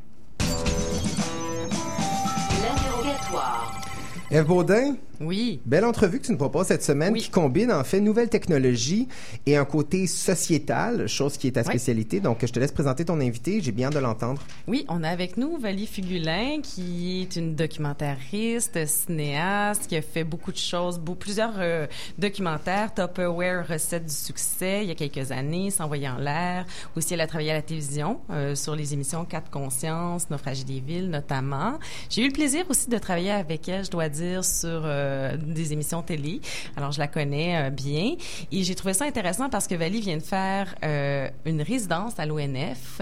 [2.62, 3.59] L'interrogatoire.
[4.32, 5.60] Eve Baudin, Oui.
[5.66, 7.22] belle entrevue que tu nous proposes cette semaine Oui.
[7.22, 9.08] qui combine en fait nouvelles technologies
[9.48, 12.20] et un côté sociétal, chose qui est ta spécialité.
[12.20, 13.60] Donc, je te laisse présenter ton invité.
[13.60, 14.44] J'ai bien hâte de l'entendre.
[14.68, 20.24] Oui, on a avec nous Valie Fugulin, qui est une documentariste, cinéaste, qui a fait
[20.24, 21.88] beaucoup de choses, plusieurs euh,
[22.20, 26.66] documentaires, Tupperware, Recettes du succès, il y a quelques années, S'envoyer en l'air.
[26.96, 30.82] Aussi, elle a travaillé à la télévision, euh, sur les émissions Quatre Consciences, Naufragie des
[30.82, 31.80] villes, notamment.
[32.12, 35.74] J'ai eu le plaisir aussi de travailler avec elle, je dois dire, sur euh, des
[35.74, 36.42] émissions télé.
[36.76, 38.16] Alors, je la connais euh, bien.
[38.52, 42.26] Et j'ai trouvé ça intéressant parce que Valie vient de faire euh, une résidence à
[42.26, 43.02] l'ONF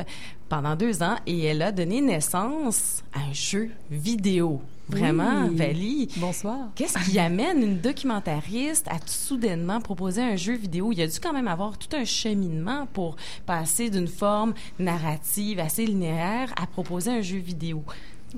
[0.50, 4.62] pendant deux ans et elle a donné naissance à un jeu vidéo.
[4.90, 5.56] Vraiment, Oui.
[5.56, 6.10] Valie.
[6.16, 6.70] Bonsoir.
[6.76, 10.94] Qu'est-ce qui amène une documentariste à tout soudainement proposer un jeu vidéo?
[10.94, 15.60] Il y a dû quand même avoir tout un cheminement pour passer d'une forme narrative
[15.60, 17.84] assez linéaire à proposer un jeu vidéo.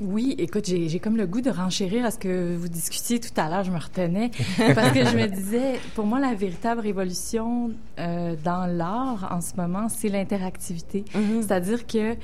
[0.02, 3.50] Oui, écoute, j'ai comme le goût de renchérir à ce que vous discutiez tout à
[3.50, 3.66] l'heure.
[3.66, 4.32] Je me retenais
[4.74, 9.56] parce que je me disais, pour moi, la véritable révolution euh, dans l'art en ce
[9.58, 11.04] moment, c'est l'interactivité.
[11.42, 12.16] C'est-à-dire que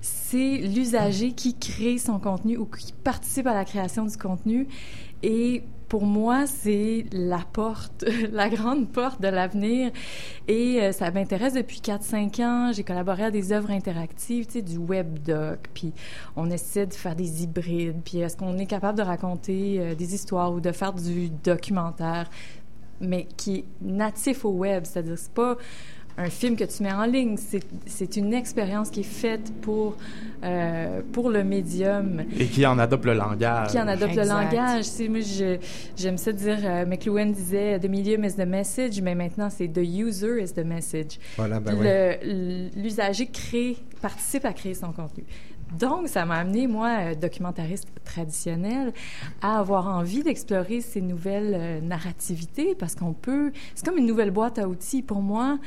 [0.00, 4.68] c'est l'usager qui crée son contenu ou qui participe à la création du contenu.
[5.24, 9.90] Et pour moi, c'est la porte, la grande porte de l'avenir.
[10.48, 12.72] Et euh, ça m'intéresse depuis 4-5 ans.
[12.72, 15.92] J'ai collaboré à des œuvres interactives, tu sais, du webdoc, puis
[16.36, 20.14] on essaie de faire des hybrides, puis est-ce qu'on est capable de raconter euh, des
[20.14, 22.28] histoires ou de faire du documentaire,
[23.00, 25.56] mais qui est natif au web, c'est-à-dire c'est pas
[26.16, 27.36] un film que tu mets en ligne,
[27.86, 29.96] c'est une expérience qui est faite pour,
[30.44, 33.68] euh, pour le médium Et qui en adopte le langage.
[33.72, 34.84] qui en adopte le langage.
[34.84, 35.58] C'est moi, je-
[35.96, 36.58] j'aime ça dire.
[36.62, 40.64] euh, McLuhan disait "The medium is the message", mais maintenant c'est "the user is the
[40.64, 41.18] message".
[41.36, 42.70] Voilà, ben oui.
[42.80, 45.24] L'usager crée, participe à créer son contenu.
[45.78, 48.92] Donc, ça m'a amené, moi, euh, documentariste traditionnel,
[49.42, 53.50] à avoir envie d'explorer ces nouvelles euh, narrativités parce qu'on peut.
[53.74, 55.02] C'est comme une nouvelle boîte à outils.
[55.02, 55.58] Pour moi,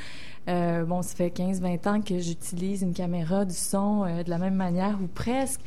[0.48, 4.38] euh, bon, ça fait 15-20 ans que j'utilise une caméra, du son euh, de la
[4.38, 5.60] même manière ou presque.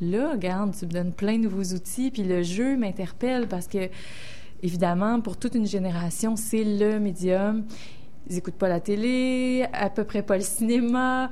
[0.00, 3.88] Là, regarde, tu me donnes plein de nouveaux outils, puis le jeu m'interpelle parce que,
[4.62, 7.64] évidemment, pour toute une génération, c'est le médium.
[8.28, 11.30] Ils n'écoutent pas la télé, à peu près pas le cinéma.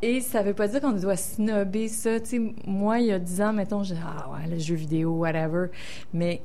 [0.00, 2.20] Et ça veut pas dire qu'on doit snobber ça.
[2.20, 5.68] Tu moi, il y a 10 ans, mettons, dis, ah ouais, le jeu vidéo, whatever.
[6.12, 6.40] Mais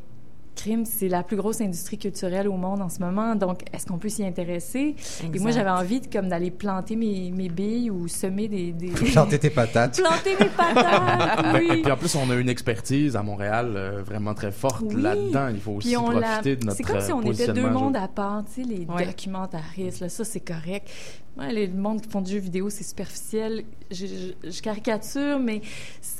[0.55, 3.35] crime, c'est la plus grosse industrie culturelle au monde en ce moment.
[3.35, 4.95] Donc, est-ce qu'on peut s'y intéresser?
[5.33, 8.71] Et moi, j'avais envie de, comme d'aller planter mes, mes billes ou semer des...
[8.71, 8.87] des...
[9.13, 9.97] Planter tes patates.
[9.99, 11.81] planter mes patates, Ben, oui!
[11.81, 15.01] Puis en plus, on a une expertise à Montréal euh, vraiment très forte Oui.
[15.01, 15.47] là-dedans.
[15.49, 17.69] Il faut aussi Puis on l'a- profiter de notre C'est comme si on était deux
[17.69, 19.05] mondes à part, tu sais, les Ouais.
[19.05, 20.89] documentaristes, là, ça c'est correct.
[21.37, 23.63] Ouais, les- le monde qui font du jeu vidéo, c'est superficiel.
[23.89, 25.61] Je, je- je caricature, mais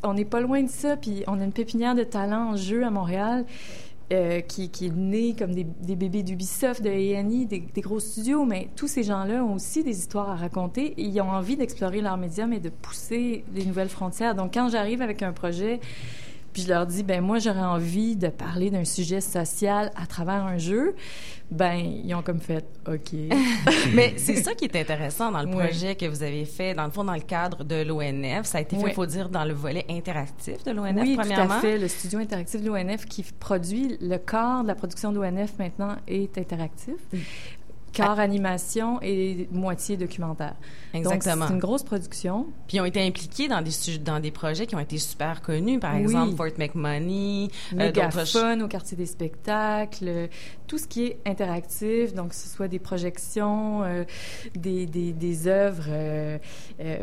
[0.03, 0.97] on n'est pas loin de ça.
[0.97, 3.45] Puis on a une pépinière de talent en jeu à Montréal.
[4.13, 8.45] Euh, qui, qui est né comme des, bébés d'Ubisoft, de A&E, des, des gros studios,
[8.45, 12.01] mais tous ces gens-là ont aussi des histoires à raconter et ils ont envie d'explorer
[12.01, 14.35] leur médium et de pousser les nouvelles frontières.
[14.35, 15.79] Donc, quand j'arrive avec un projet,
[16.53, 20.43] puis je leur dis, ben moi, j'aurais envie de parler d'un sujet social à travers
[20.45, 20.95] un jeu,
[21.51, 23.13] ben ils ont comme fait, OK.
[23.93, 26.91] Mais c'est ça qui est intéressant dans le projet que vous avez fait, dans le
[26.91, 28.45] fond, dans le cadre de l'ONF.
[28.45, 31.21] Ça a été fait, il faut dire, dans le volet interactif de l'ONF, oui, tout
[31.21, 31.55] premièrement.
[31.55, 31.77] à fait.
[31.77, 35.95] Le studio interactif de l'ONF qui produit le corps de la production de l'ONF maintenant
[36.07, 36.95] est interactif.
[37.93, 40.55] Quart animation et moitié documentaire.
[40.93, 41.35] Exactement.
[41.35, 42.47] Donc, c'est une grosse production.
[42.67, 45.79] Puis ils ont été impliqués dans des, dans des projets qui ont été super connus,
[45.79, 46.01] par Oui.
[46.01, 50.27] exemple Fort McMoney, euh, Mégaphone au quartier des spectacles, euh,
[50.67, 54.03] tout ce qui est interactif, donc que ce soit des projections, euh,
[54.55, 56.37] des, des, des œuvres euh,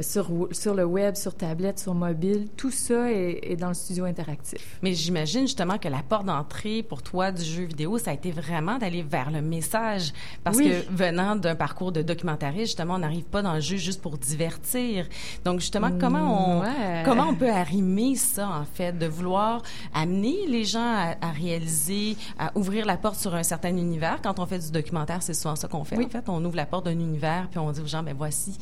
[0.00, 4.04] sur, sur le web, sur tablette, sur mobile, tout ça est, est dans le studio
[4.06, 4.78] interactif.
[4.82, 8.30] Mais j'imagine justement que la porte d'entrée pour toi du jeu vidéo, ça a été
[8.32, 10.12] vraiment d'aller vers le message.
[10.42, 10.68] Parce Oui.
[10.70, 14.18] que venant d'un parcours de documentariste, justement, on n'arrive pas dans le jeu juste pour
[14.18, 15.06] divertir.
[15.44, 17.02] Donc, justement, comment on, Mm, ouais.
[17.04, 19.62] comment on peut arrimer ça, en fait, de vouloir
[19.94, 24.18] amener les gens à, à réaliser, à ouvrir la porte sur un certain univers?
[24.22, 25.96] Quand on fait du documentaire, c'est souvent ça qu'on fait.
[25.96, 26.06] Oui.
[26.06, 28.56] En fait, on ouvre la porte d'un univers, puis on dit aux gens, ben voici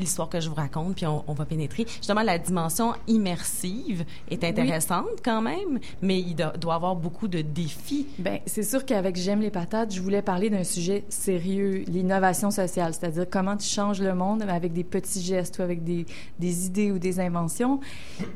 [0.00, 1.86] l'histoire que je vous raconte, puis on, on va pénétrer.
[1.86, 7.40] Justement, la dimension immersive est intéressante quand même, mais il do- doit avoir beaucoup de
[7.42, 8.06] défis.
[8.18, 12.94] Ben, c'est sûr qu'avec J'aime les patates, je voulais parler d'un sujet sérieux, l'innovation sociale,
[12.94, 16.06] c'est-à-dire comment tu changes le monde avec des petits gestes ou avec des,
[16.38, 17.80] des idées ou des inventions.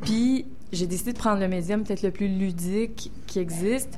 [0.02, 3.96] Puis, j'ai décidé de prendre le médium peut-être le plus ludique qui existe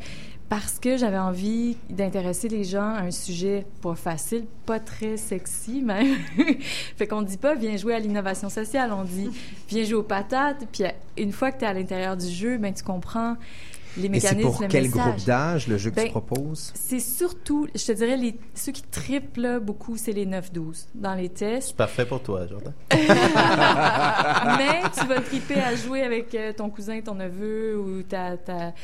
[0.48, 5.82] parce que j'avais envie d'intéresser les gens à un sujet pas facile, pas très sexy
[5.82, 6.16] même.
[6.96, 9.28] fait qu'on dit pas viens jouer à l'innovation sociale, on dit
[9.68, 10.66] viens jouer aux patates.
[10.72, 10.84] Puis
[11.18, 13.36] une fois que tu es à l'intérieur du jeu, ben tu comprends
[13.96, 15.06] les Et c'est mécanismes, pour le quel message.
[15.14, 16.70] groupe d'âge le jeu que tu Ben, proposes?
[16.74, 21.14] C'est surtout, je te dirais, les, ceux qui triplent là, beaucoup, c'est les 9-12 dans
[21.14, 21.68] les tests.
[21.68, 22.74] C'est parfait pour toi, Jordan.
[22.92, 28.74] Mais tu vas triper à jouer avec euh, ton cousin, ton neveu ou ta, ta,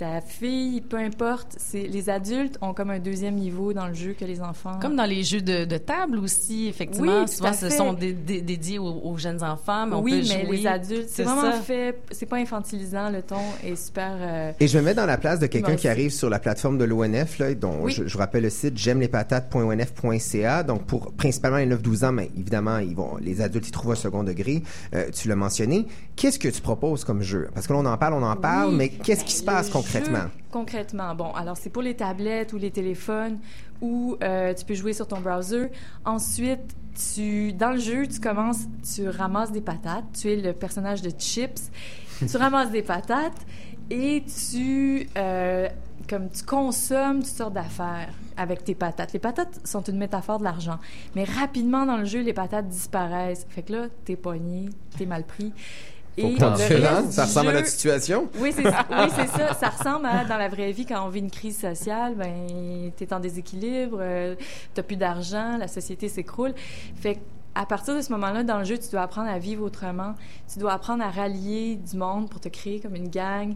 [0.00, 1.56] ta fille, peu importe.
[1.58, 4.78] C'est, les adultes ont comme un deuxième niveau dans le jeu que les enfants.
[4.80, 7.20] Comme dans les jeux de, de table aussi, effectivement.
[7.24, 10.28] Oui, Souvent, ce sont dé- dé- dédiés aux, aux jeunes enfants, mais on oui, peut
[10.30, 10.56] mais jouer.
[10.56, 11.52] les adultes, c'est vraiment ça.
[11.60, 11.98] fait.
[12.12, 14.12] C'est pas infantilisant, le ton est super.
[14.18, 16.78] euh, Et je me mets dans la place de quelqu'un qui arrive sur la plateforme
[16.78, 17.92] de l'ONF, là, dont Oui.
[17.92, 20.62] je, je vous rappelle le site j'aime les patates.onf.ca.
[20.62, 23.96] Donc pour principalement les 9-12 ans, mais évidemment, ils vont, les adultes ils trouvent un
[23.96, 24.62] second degré.
[24.94, 25.86] Euh, tu l'as mentionné.
[26.16, 27.48] Qu'est-ce que tu proposes comme jeu?
[27.54, 28.76] Parce que là, on en parle, on en parle, Oui.
[28.76, 32.58] mais qu'est-ce qui se passe Le concrètement concrètement, bon, alors c'est pour les tablettes ou
[32.58, 33.38] les téléphones
[33.80, 35.70] où euh, tu peux jouer sur ton browser.
[36.04, 36.76] Ensuite,
[37.14, 40.04] tu, dans le jeu, tu commences, tu ramasses des patates.
[40.20, 41.70] Tu es le personnage de Chips.
[42.30, 43.46] tu ramasses des patates
[43.88, 45.68] et tu, euh,
[46.08, 49.12] comme tu consommes toutes sortes d'affaires avec tes patates.
[49.12, 50.78] Les patates sont une métaphore de l'argent.
[51.14, 53.46] Mais rapidement dans le jeu, les patates disparaissent.
[53.48, 55.52] Fait que là, t'es pogné, t'es mal pris.
[56.16, 58.28] Et ça, reste Ça du ressemble à notre situation.
[58.38, 59.54] oui, c'est oui, ça.
[59.54, 63.12] Ça ressemble à dans la vraie vie quand on vit une crise sociale, ben t'es
[63.12, 64.34] en déséquilibre, euh,
[64.74, 66.54] t'as plus d'argent, la société s'écroule.
[66.96, 67.20] Fait que
[67.54, 70.14] à partir de ce moment-là, dans le jeu, tu dois apprendre à vivre autrement.
[70.52, 73.54] Tu dois apprendre à rallier du monde pour te créer comme une gang.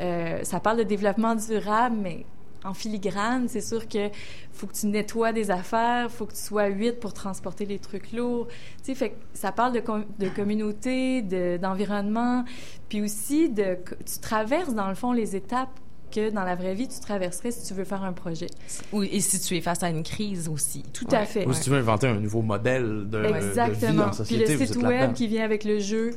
[0.00, 2.26] Euh, ça parle de développement durable, mais
[2.66, 4.08] en filigrane, c'est sûr que
[4.52, 8.12] faut que tu nettoies des affaires, faut que tu sois huit pour transporter les trucs
[8.12, 8.48] lourds.
[8.48, 12.44] Tu sais, fait que ça parle de, com- de communauté, de- d'environnement,
[12.88, 15.70] puis aussi de tu traverses dans le fond les étapes
[16.10, 18.46] que dans la vraie vie tu traverserais si tu veux faire un projet.
[18.92, 20.82] Oui, et si tu es face à une crise aussi.
[20.92, 21.16] Tout Ouais.
[21.16, 21.44] à fait.
[21.46, 24.04] Ou si tu veux inventer un nouveau modèle de, de vie Exactement.
[24.04, 26.12] en Puis société, le vous site web qui vient avec le jeu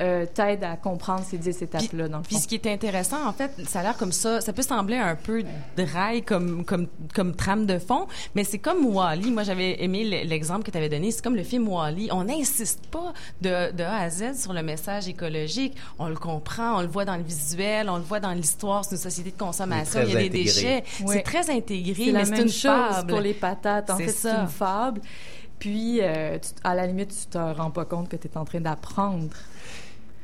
[0.00, 3.32] euh, t'aide à comprendre ces dix étapes-là, dans le Puis ce qui est intéressant, en
[3.32, 5.42] fait, ça a l'air comme ça, ça peut sembler un peu
[5.76, 9.30] dry comme, comme, comme trame de fond, mais c'est comme Wally.
[9.30, 11.10] Moi, j'avais aimé l'exemple que tu avais donné.
[11.10, 12.08] C'est comme le film Wally.
[12.12, 15.74] On n'insiste pas de, de A à Z sur le message écologique.
[15.98, 18.84] On le comprend, on le voit dans le visuel, on le voit dans l'histoire.
[18.84, 20.00] C'est une société de consommation.
[20.02, 20.84] Il y a des déchets.
[21.06, 22.62] C'est très intégré, C'est mais la c'est même une chose
[22.94, 23.08] fable.
[23.10, 23.90] pour les patates.
[23.90, 24.40] En C'est fait, c'est ça.
[24.42, 25.00] une fable.
[25.58, 28.44] Puis, euh, tu- à la limite, tu te rends pas compte que tu es en
[28.44, 29.28] train d'apprendre.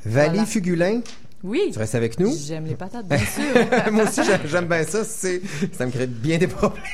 [0.05, 0.47] Valie Voilà.
[0.47, 1.01] Fugulin,
[1.45, 1.71] Oui.
[1.73, 2.35] tu restes avec nous?
[2.37, 3.45] J'aime les patates, bien sûr.
[3.93, 5.05] Moi aussi, j'aime- bien ça.
[5.05, 6.83] Ça me crée bien des problèmes.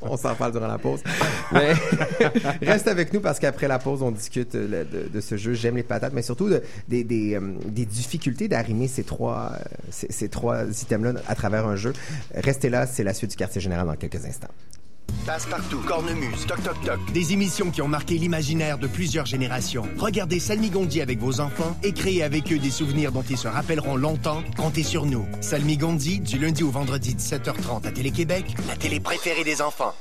[0.00, 1.00] On s'en parle durant la pause.
[1.52, 1.72] Mais
[2.62, 5.74] reste avec nous parce qu'après la pause, on discute euh, de, de ce jeu J'aime
[5.76, 10.06] les patates, mais surtout de- des, des, euh, des difficultés d'arrimer ces trois, euh, ces,
[10.12, 11.92] ces trois items-là à travers un jeu.
[12.34, 14.46] Restez là, c'est la suite du quartier général dans quelques instants.
[15.24, 17.12] Passe-partout, cornemuse, toc toc toc.
[17.12, 19.84] Des émissions qui ont marqué l'imaginaire de plusieurs générations.
[19.96, 23.96] Regardez Salmigondi avec vos enfants et créez avec eux des souvenirs dont ils se rappelleront
[23.96, 24.42] longtemps.
[24.56, 25.26] Comptez sur nous.
[25.40, 29.94] Salmigondi, du lundi au vendredi 17h30 à Télé-Québec, la télé préférée des enfants.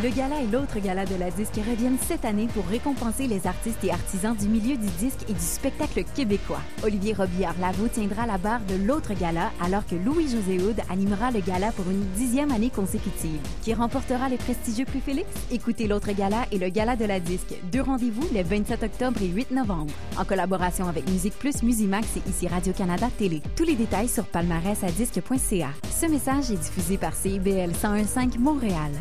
[0.00, 3.82] Le gala et l'autre gala de la disque reviennent cette année pour récompenser les artistes
[3.82, 6.60] et artisans du milieu du disque et du spectacle québécois.
[6.84, 11.72] Olivier Robillard-Lavaux tiendra la barre de l'autre gala alors que Louis-José Houd animera le gala
[11.72, 13.40] pour une dixième année consécutive.
[13.62, 15.28] Qui remportera les prestigieux prix Félix?
[15.50, 17.54] Écoutez l'autre gala et le gala de la disque.
[17.72, 19.92] Deux rendez-vous les 27 octobre et 8 novembre.
[20.18, 23.42] En collaboration avec Musique Plus, Musimax et ici Radio-Canada Télé.
[23.56, 25.68] Tous les détails sur palmarèsadisque.ca.
[25.90, 28.92] Ce message est diffusé par CIBL 101.5 Montréal.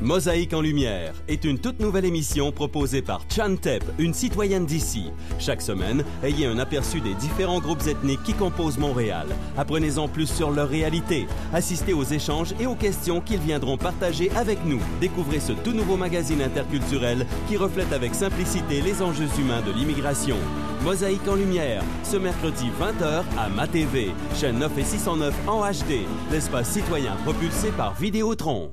[0.00, 5.10] Mosaïque en lumière est une toute nouvelle émission proposée par Chantep, une citoyenne d'ici.
[5.38, 9.28] Chaque semaine, ayez un aperçu des différents groupes ethniques qui composent Montréal.
[9.56, 11.26] Apprenez-en plus sur leur réalité.
[11.52, 14.80] Assistez aux échanges et aux questions qu'ils viendront partager avec nous.
[15.00, 20.36] Découvrez ce tout nouveau magazine interculturel qui reflète avec simplicité les enjeux humains de l'immigration.
[20.82, 26.68] Mosaïque en lumière, ce mercredi 20h à MaTV, chaîne 9 et 609 en HD, l'espace
[26.68, 28.72] citoyen propulsé par Vidéotron.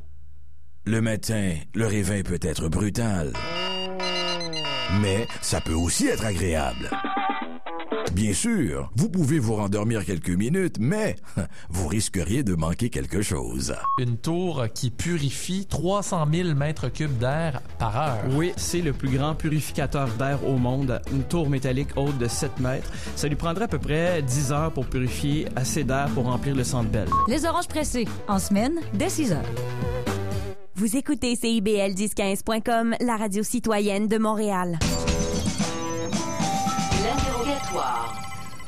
[0.86, 3.34] Le matin, le réveil peut être brutal.
[5.00, 6.90] Mais ça peut aussi être agréable.
[8.14, 11.18] Bien sûr, vous pouvez vous rendormir quelques minutes, mais
[11.70, 13.76] vous risqueriez de manquer quelque chose.
[14.00, 18.24] Une tour qui purifie 300 000 mètres cubes d'air par heure.
[18.32, 21.00] Oui, c'est le plus grand purificateur d'air au monde.
[21.12, 22.92] Une tour métallique haute de 7 mètres.
[23.16, 26.64] Ça lui prendrait à peu près 10 heures pour purifier assez d'air pour remplir le
[26.64, 27.08] centre Bell.
[27.28, 29.46] Les oranges pressées, en semaine, dès 6 heures.
[30.82, 34.80] Vous écoutez CIBL 1015.com, la radio citoyenne de Montréal.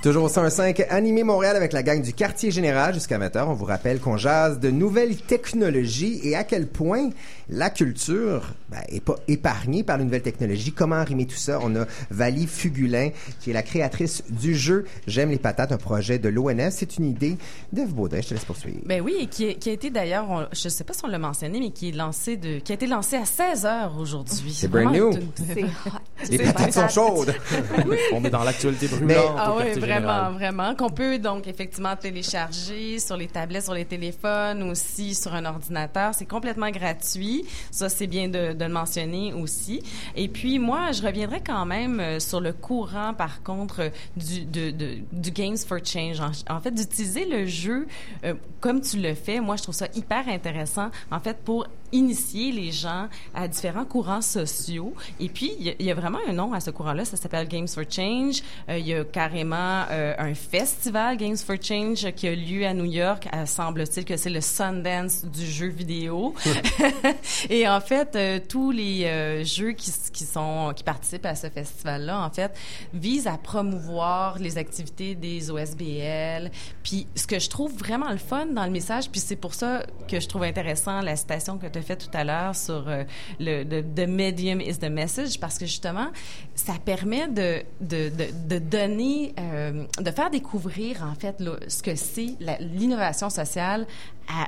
[0.03, 3.45] Toujours au 105, animé Montréal avec la gang du quartier général jusqu'à 20h.
[3.47, 7.09] On vous rappelle qu'on jase de nouvelles technologies et à quel point
[7.49, 10.73] la culture ben, est pas épargnée par les nouvelles technologies.
[10.73, 11.59] Comment arrimer tout ça?
[11.63, 16.19] On a Vali Fugulin, qui est la créatrice du jeu J'aime les patates, un projet
[16.19, 16.73] de l'ONF.
[16.73, 17.37] C'est une idée
[17.71, 18.19] d'Eve Baudin.
[18.19, 18.79] Je te laisse poursuivre.
[18.85, 21.07] Ben oui, et qui, est- qui a été d'ailleurs, on- je sais pas si on
[21.07, 24.51] l'a mentionné, mais qui est lancé de, qui a été lancé à 16 heures aujourd'hui.
[24.53, 25.11] C'est brand new.
[25.13, 26.29] une- C'est hot.
[26.29, 27.33] Les C'est patates sont chaudes.
[28.13, 29.53] On est dans l'actualité brûlante Mais- Ah
[29.99, 30.75] vraiment, vraiment.
[30.75, 36.13] Qu'on peut donc effectivement télécharger sur les tablettes, sur les téléphones, aussi sur un ordinateur.
[36.13, 37.45] C'est complètement gratuit.
[37.71, 39.82] Ça, c'est bien de, le mentionner aussi.
[40.15, 45.32] Et puis, moi, je reviendrai quand même euh, sur le courant, par contre, du, du
[45.32, 46.19] Games for Change.
[46.21, 47.88] En, en fait, d'utiliser le jeu
[48.23, 52.51] euh, comme tu le fais, moi, je trouve ça hyper intéressant, en fait, pour initier
[52.51, 54.93] les gens à différents courants sociaux.
[55.19, 57.84] Et puis, il y, a- vraiment un nom à ce courant-là, ça s'appelle Games for
[57.89, 58.41] Change.
[58.67, 62.73] Euh, il y a carrément euh, un festival Games for Change qui a lieu à
[62.73, 63.27] New York.
[63.34, 66.34] Euh, semble-t-il que c'est le Sundance du jeu vidéo.
[67.49, 69.91] Et en fait, tous les jeux qui
[70.25, 72.51] sont qui participent à ce festival-là, en fait,
[72.93, 76.49] visent à promouvoir les activités des OSBL.
[76.82, 79.84] Puis, ce que je trouve vraiment le fun dans le message, puis c'est pour ça
[80.08, 83.04] que je trouve intéressant la citation que tu as faite tout à l'heure sur euh,
[83.39, 86.08] le the, medium is the message, parce que justement,
[86.56, 88.10] ça permet de de,
[88.48, 93.86] de, donner, euh, de faire découvrir en fait ce que c'est l'innovation sociale
[94.28, 94.48] à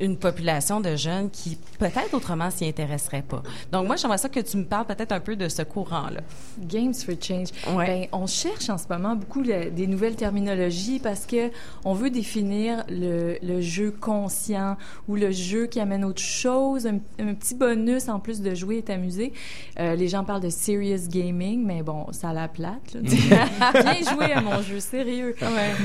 [0.00, 3.42] une population de jeunes qui peut-être autrement s'y intéresseraient pas.
[3.72, 6.20] Donc moi, j'aimerais ça que tu me parles peut-être un peu de ce courant-là.
[6.58, 7.48] Games for Change.
[7.74, 7.86] Ouais.
[7.86, 11.50] Ben, on cherche en ce moment beaucoup le- des nouvelles terminologies parce que
[11.84, 14.76] on veut définir le, le jeu conscient
[15.08, 18.78] ou le jeu qui amène autre chose, un, un petit bonus en plus de jouer
[18.78, 19.32] et t'amuser.
[19.78, 22.94] Euh, les gens parlent de serious gaming, mais bon, ça a la plate.
[22.94, 23.00] là.
[23.82, 25.34] Bien joué à mon jeu, sérieux.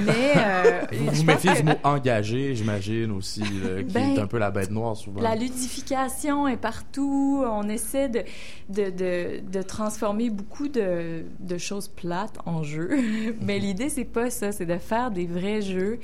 [0.05, 4.19] Mais euh, Vous vous méfiez que- du mot engagé, j'imagine aussi, là, qui Ben, est
[4.19, 5.21] un peu la bête noire souvent.
[5.21, 7.43] La ludification est partout.
[7.45, 8.21] On essaie de,
[8.69, 12.89] de, de, de transformer beaucoup de, de choses plates en jeux.
[13.41, 14.51] mais l'idée, c'est pas ça.
[14.51, 15.99] C'est de faire des vrais jeux,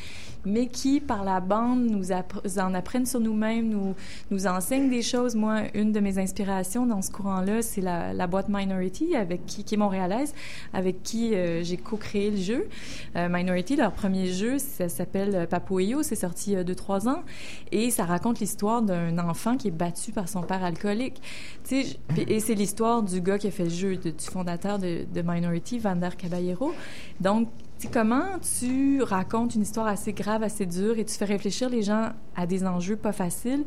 [0.45, 3.95] mais qui, par la bande, nous appre- en apprennent sur nous-mêmes, nous,
[4.31, 5.36] nous enseignent des choses.
[5.36, 9.63] Moi, une de mes inspirations dans ce courant-là, c'est la, la boîte Minority, avec qui,
[9.63, 10.34] qui est montréalaise,
[10.73, 12.67] avec qui euh, j'ai co-créé le jeu.
[13.15, 16.03] Euh, Minority, leur premier jeu, ça s'appelle Papoyo.
[16.03, 17.23] C'est sorti il y a 2-3 ans.
[17.71, 21.21] Et ça raconte l'histoire d'un enfant qui est battu par son père alcoolique.
[21.67, 21.84] Tu
[22.17, 25.80] et c'est l'histoire du gars qui a fait le jeu, du fondateur de, de Minority,
[25.80, 26.74] Vander Caballero.
[27.19, 31.69] Donc, tu comment tu racontes une histoire assez grave, assez dure, et tu fais réfléchir
[31.69, 33.65] les gens à des enjeux pas faciles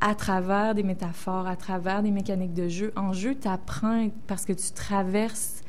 [0.00, 2.92] à travers des métaphores, à travers des mécaniques de jeu.
[2.96, 5.62] En jeu, tu apprends parce que tu traverses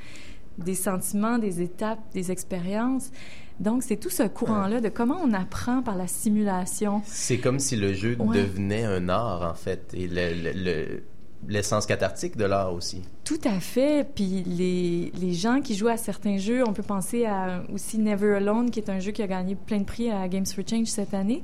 [0.58, 3.12] des sentiments, des étapes, des expériences.
[3.60, 7.02] Donc, c'est tout ce courant-là de comment on apprend par la simulation.
[7.06, 8.38] C'est comme si le jeu Ouais.
[8.38, 11.04] devenait un art, en fait, et le- le- le-
[11.48, 13.02] l'essence cathartique de l'art aussi.
[13.24, 14.06] Tout à fait.
[14.14, 18.36] Puis les, les gens qui jouent à certains jeux, on peut penser à aussi Never
[18.36, 20.88] Alone, qui est un jeu qui a gagné plein de prix à Games for Change
[20.88, 21.42] cette année.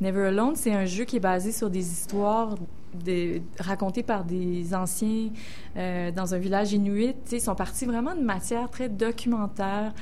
[0.00, 2.56] Never Alone, c'est un jeu qui est basé sur des histoires
[2.94, 5.28] des, racontés par des anciens
[5.76, 7.14] euh, dans un village inuit.
[7.30, 9.92] Ils sont partis vraiment de matière très documentaire.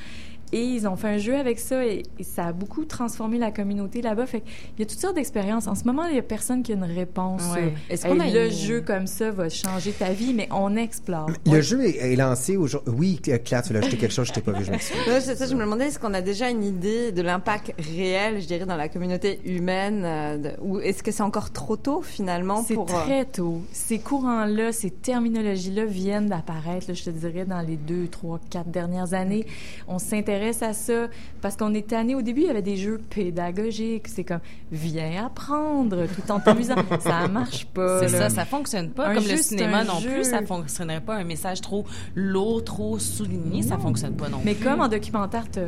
[0.57, 3.50] Et ils ont fait un jeu avec ça et, et ça a beaucoup transformé la
[3.50, 4.26] communauté là-bas.
[4.26, 4.42] Fait
[4.76, 5.66] il y a toutes sortes d'expériences.
[5.66, 7.42] En ce moment, il n'y a personne qui a une réponse.
[7.55, 7.64] Ouais.
[7.64, 10.48] euh, Est-ce Hey, qu'on a le une- jeu comme ça va changer ta vie, mais
[10.52, 11.28] on explore.
[11.44, 12.94] Le jeu est, est lancé aujourd'hui.
[12.96, 14.70] Oui, Claire, tu l'as acheté quelque chose, je t'ai pas vu, je
[15.20, 18.46] c'est ça, je me demandais, est-ce qu'on a déjà une idée de l'impact réel, je
[18.46, 22.62] dirais, dans la communauté humaine, euh, de- ou est-ce que c'est encore trop tôt finalement
[22.64, 22.88] C'est pour...
[22.94, 23.61] euh, très tôt.
[23.72, 29.14] Ces courants-là, ces terminologies-là viennent d'apparaître, je te dirais, dans les deux, trois, quatre dernières
[29.14, 29.46] années.
[29.88, 31.09] On s'intéresse à ça
[31.40, 32.14] parce qu'on est tanné.
[32.14, 34.09] Au début, il y avait des jeux pédagogiques.
[34.09, 34.40] C'est comme,
[34.72, 36.74] viens apprendre tout en t'amusant.
[37.01, 38.01] ça marche pas.
[38.01, 39.09] C'est ça, ça fonctionne pas.
[39.09, 40.11] Un Comme le cinéma non jeu.
[40.14, 41.16] plus, ça fonctionnerait pas.
[41.16, 41.84] Un message trop
[42.14, 44.64] lourd, trop souligné, ça fonctionne pas non Mais plus.
[44.64, 45.61] comme en documentaire, tu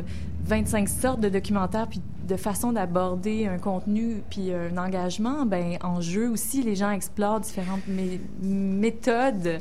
[0.45, 5.99] 25 sortes de documentaires, puis de façon d'aborder un contenu, puis un engagement, ben en
[5.99, 9.59] jeu aussi, les gens explorent différentes mé- méthodes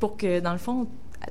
[0.00, 0.86] pour que, dans le fond,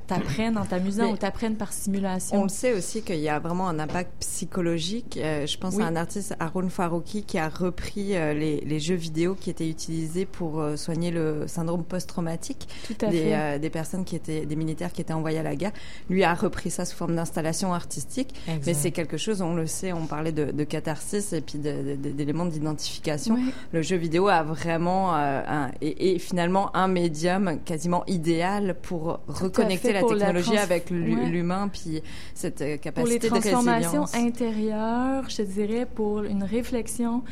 [0.06, 2.36] t'apprennes en t'amusant ou t'apprennes par simulation.
[2.38, 5.18] On le sait aussi qu'il y a vraiment un impact psychologique.
[5.22, 5.82] Euh, je pense Oui.
[5.82, 9.68] à un artiste, Haroun Farouki, qui a repris euh, les, les jeux vidéo qui étaient
[9.68, 12.68] utilisés pour euh, soigner le syndrome post-traumatique
[13.00, 15.72] des, personnes qui étaient, des militaires qui étaient envoyés à la guerre.
[16.08, 18.34] Lui a repris ça sous forme d'installation artistique.
[18.46, 18.66] Exact.
[18.66, 22.46] Mais c'est quelque chose, on le sait, on parlait de, de catharsis et puis d'éléments
[22.46, 23.38] d'identification.
[23.72, 29.83] Le jeu vidéo a vraiment un, et, et finalement un médium quasiment idéal pour reconnecter
[29.88, 30.96] fait, la technologie avec Ouais.
[31.30, 32.02] l'humain puis
[32.34, 37.22] cette euh, pour les capacité de transformations intérieures, je te dirais, pour une réflexion,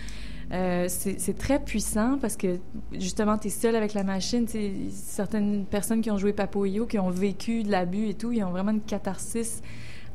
[0.52, 2.58] euh, c'est très puissant parce que
[2.92, 4.46] justement, tu es seul avec la machine.
[4.90, 8.50] Certaines personnes qui ont joué Papoyo, qui ont vécu de l'abus et tout, ils ont
[8.50, 9.62] vraiment une catharsis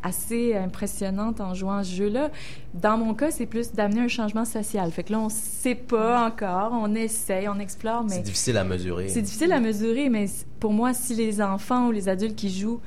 [0.04, 2.30] assez impressionnante en jouant à ce jeu-là.
[2.74, 4.92] Dans mon cas, c'est plus d'amener un changement social.
[4.92, 8.64] Fait que là, on sait pas encore, on essaye, on explore, mais C'est difficile à
[8.64, 9.10] mesurer.
[9.10, 10.26] c'est difficile à mesurer, mais
[10.60, 12.82] pour moi, si les enfants ou les adultes qui jouent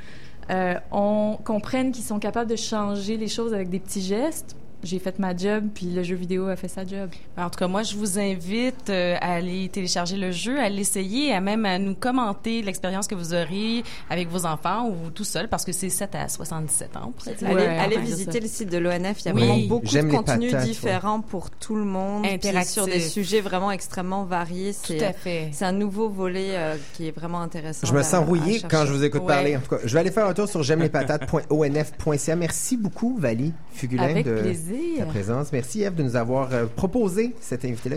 [0.50, 4.99] euh, on comprennent qu'ils sont capables de changer les choses avec des petits gestes, j'ai
[4.99, 7.11] fait ma job, puis le jeu vidéo a fait sa job.
[7.37, 11.33] En tout cas, moi, je vous invite euh, à aller télécharger le jeu, à l'essayer,
[11.35, 15.49] à même à nous commenter l'expérience que vous aurez avec vos enfants ou tout seul,
[15.49, 17.12] parce que c'est 7 à 77 ans.
[17.12, 19.20] pour cette Allez, visiter le site de l'ONF.
[19.20, 19.47] Il y a Oui.
[19.47, 20.72] vraiment beaucoup J'aime de contenus patates, ouais.
[20.72, 22.72] différents pour tout le monde, Interactif.
[22.72, 24.72] sur des sujets vraiment extrêmement variés.
[24.72, 25.49] Tout C'est à fait.
[25.53, 27.87] c'est un nouveau volet euh, qui est vraiment intéressant.
[27.87, 29.26] Je me sens rouillé quand je vous écoute Ouais.
[29.28, 29.57] parler.
[29.57, 32.37] En tout cas, je vais aller faire un tour sur j'aime les patates.onf.ca.
[32.37, 34.69] Merci beaucoup, Valie Fugulin, Avec de plaisir.
[34.98, 35.52] Ta présence.
[35.52, 37.96] Merci, Eve, de nous avoir euh, proposé cet invité-là.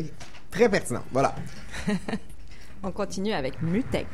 [0.51, 1.03] Très pertinent.
[1.11, 1.35] Voilà.
[2.83, 4.07] On continue avec Mutech.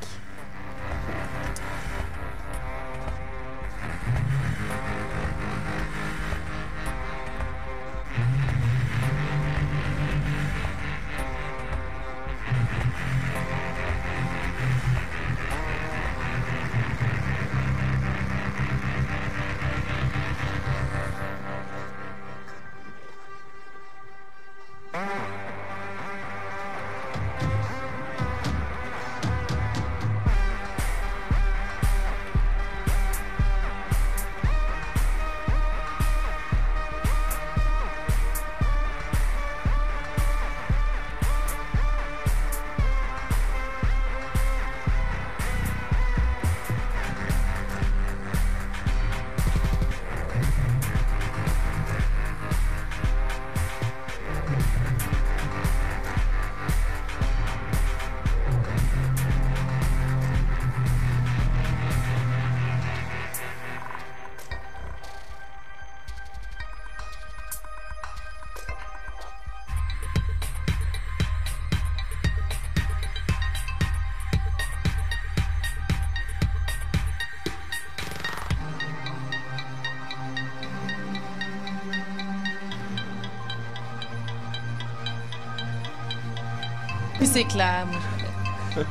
[87.33, 87.87] C'est clair.
[87.87, 88.85] moi.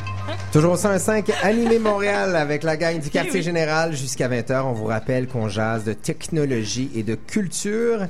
[0.52, 4.62] Toujours au 105 Animé Montréal avec la gang du quartier général jusqu'à 20h.
[4.64, 8.00] On vous rappelle qu'on jase de technologie et de culture.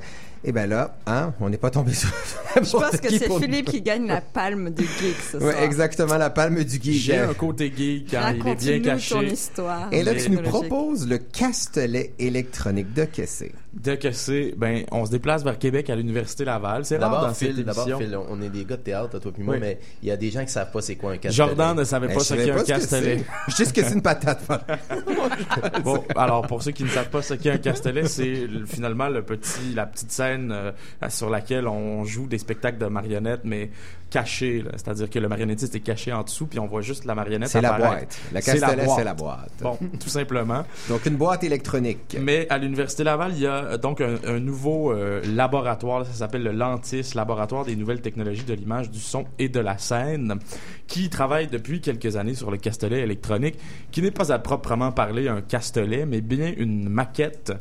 [0.45, 2.09] Et ben là, hein, on n'est pas tombé sur
[2.57, 5.63] Je pense que c'est Philippe qui gagne la palme du geek ce Ouais, soir.
[5.65, 6.95] exactement, la palme du geek.
[6.95, 9.15] J'ai un côté geek, hein, il est bien caché.
[9.17, 9.89] ton histoire.
[9.91, 13.53] Et là, tu nous proposes le castelet électronique de Kessé.
[13.83, 16.85] Dès que c'est, ben, on se déplace vers Québec à l'Université Laval.
[16.85, 17.99] C'est rare dans D'abord, cette Phil, émission.
[17.99, 19.61] Phil, on est des gars de théâtre, toi puis moi, Oui.
[19.61, 21.33] mais il y a des gens qui savent pas c'est quoi un castelet.
[21.47, 23.25] Jordan ne savait Ben, pas ce qu'est un castelet.
[23.49, 24.43] Je sais ce que c'est une patate.
[24.47, 24.65] voilà.
[25.85, 29.09] Bon, alors pour ceux qui ne savent pas ce qu'est un castelet, c'est le- finalement
[29.09, 30.73] le petit, la petite scène euh,
[31.09, 33.71] sur laquelle on joue des spectacles de marionnettes, mais
[34.11, 34.65] cachés.
[34.73, 37.61] C'est-à-dire que le marionnettiste est caché en dessous, puis on voit juste la marionnette C'est
[37.61, 37.97] la apparaître.
[38.07, 38.21] boîte.
[38.33, 39.51] La C'est castelet, c'est la boîte.
[39.61, 40.65] Bon, tout simplement.
[40.89, 42.17] Donc, une boîte électronique.
[42.21, 46.43] Mais à l'Université Laval, il y a euh, donc un, nouveau euh, laboratoire, ça s'appelle
[46.43, 50.39] le Lantis, Laboratoire des nouvelles technologies de l'image, du son et de la scène,
[50.87, 53.57] qui travaille depuis quelques années sur le castelet électronique,
[53.91, 57.53] qui n'est pas à proprement parler un castelet, mais bien une maquette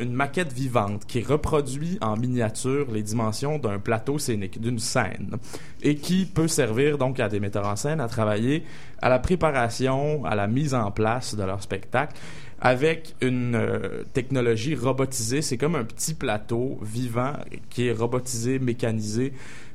[0.00, 5.36] une maquette vivante qui reproduit en miniature les dimensions d'un plateau scénique, d'une scène,
[5.82, 8.64] et qui peut servir donc à des metteurs en scène à travailler
[9.00, 12.16] à la préparation, à la mise en place de leur spectacle
[12.62, 15.42] avec une euh, technologie robotisée.
[15.42, 17.32] C'est comme un petit plateau vivant
[17.70, 19.32] qui est robotisé, mécanisé,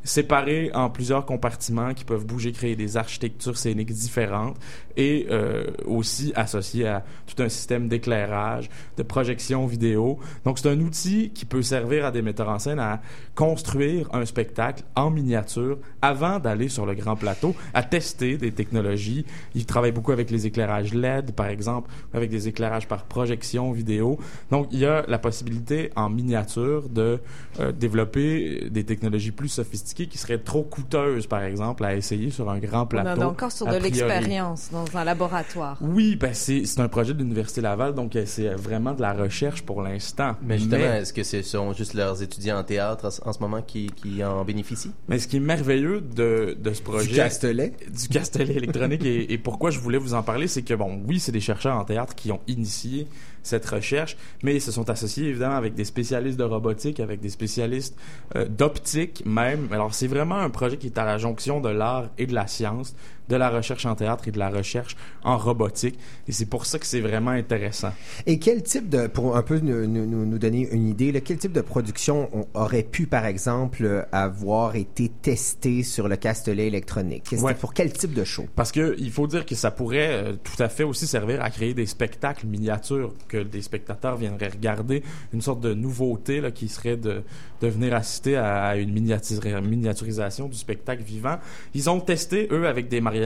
[0.08, 4.58] séparé en plusieurs compartiments qui peuvent bouger, créer des architectures scéniques différentes
[4.96, 10.18] et euh, aussi associé à tout un système d'éclairage, de projection vidéo.
[10.46, 13.02] Donc c'est un outil qui peut servir à des metteurs en scène à
[13.36, 19.26] construire un spectacle en miniature avant d'aller sur le grand plateau, à tester des technologies.
[19.56, 24.20] Ils travaillent beaucoup avec les éclairages LED, par exemple, avec des éclairages par projection vidéo.
[24.52, 27.20] Donc il y a la possibilité en miniature de
[27.60, 32.50] euh, développer des technologies plus sophistiquées qui seraient trop coûteuses, par exemple, à essayer sur
[32.52, 33.22] un grand On plateau.
[33.22, 35.78] est encore sur de l'expérience dans un laboratoire.
[35.82, 39.14] Oui, ben c'est c'est un projet de l'Université Laval, donc euh, c'est vraiment de la
[39.14, 40.36] recherche pour l'instant.
[40.44, 43.62] Mais justement, est-ce que ce sont juste leurs étudiants en théâtre en, en ce moment
[43.64, 44.92] qui, qui en bénéficient?
[45.08, 47.10] Mais ce qui est merveilleux de, de ce projet...
[47.16, 47.74] castelet?
[48.00, 51.20] Du castelet électronique, et, et pourquoi je voulais vous en parler, c'est que, bon, oui,
[51.20, 53.08] c'est des chercheurs en théâtre qui ont initié
[53.48, 57.30] cette recherche, mais ils se sont associés évidemment avec des spécialistes de robotique, avec des
[57.30, 57.98] spécialistes
[58.36, 59.68] euh, d'optique même.
[59.72, 62.48] Alors c'est vraiment un projet qui est à la jonction de l'art et de la
[62.48, 62.96] science,
[63.30, 66.80] de la recherche en théâtre et de la recherche en robotique, et c'est pour ça
[66.80, 67.92] que c'est vraiment intéressant.
[68.26, 71.52] Et quel type de, pour un peu nous, nous- donner une idée, là, quel type
[71.52, 77.36] de production on aurait pu, par exemple, euh, avoir été testé sur le castelet électronique?
[77.42, 77.56] Ouais.
[77.56, 78.46] Pour quel type de show?
[78.56, 81.50] Parce que il faut dire que ça pourrait euh, tout à fait aussi servir à
[81.50, 85.04] créer des spectacles miniatures que des spectateurs viendraient regarder,
[85.34, 87.24] une sorte de nouveauté là, qui serait de,
[87.62, 91.40] de venir assister à, à une miniaturisation du spectacle vivant.
[91.74, 93.17] Ils ont testé eux avec des marionnettes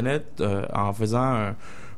[0.41, 1.55] euh, en faisant un-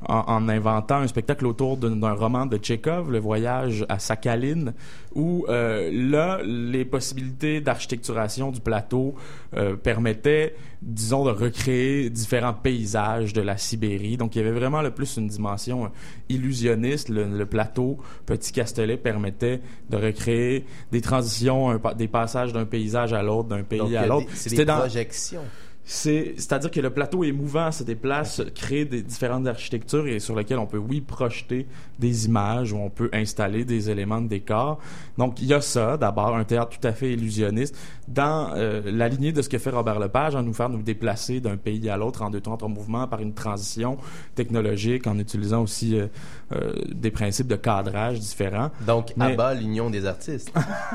[0.10, 4.74] en, en inventant un spectacle autour d'un roman de Tchekhov, Le voyage à Sakhaline,
[5.16, 9.16] où euh, là, les possibilités d'architecturation du plateau
[9.56, 14.18] euh, permettaient, disons, de recréer différents paysages de la Sibérie.
[14.18, 15.88] Donc, il y avait vraiment le plus une dimension euh,
[16.28, 17.08] illusionniste.
[17.08, 23.14] Le, le plateau Petit Castelet permettait de recréer des transitions, un des passages d'un paysage
[23.14, 24.28] à l'autre, d'un pays Donc, à l'autre.
[24.34, 25.44] c'est C'était des dans- projections.
[25.86, 30.36] C'est, c'est-à-dire que le plateau est mouvant, se déplace, crée des différentes architectures et sur
[30.36, 31.68] lesquelles on peut, oui, projeter
[32.00, 34.80] des images ou on peut installer des éléments de décor.
[35.18, 37.76] Donc, il y a ça, d'abord, un théâtre tout à fait illusionniste,
[38.08, 41.42] dans euh, la lignée de ce que fait Robert Lepage, en nous faire nous déplacer
[41.42, 43.98] d'un pays à l'autre en deux temps, trois mouvements par une transition
[44.36, 46.08] technologique, en utilisant aussi euh,
[46.54, 48.70] euh, des principes de cadrage différents.
[48.86, 50.52] Donc, Mais- à bas l'Union des artistes.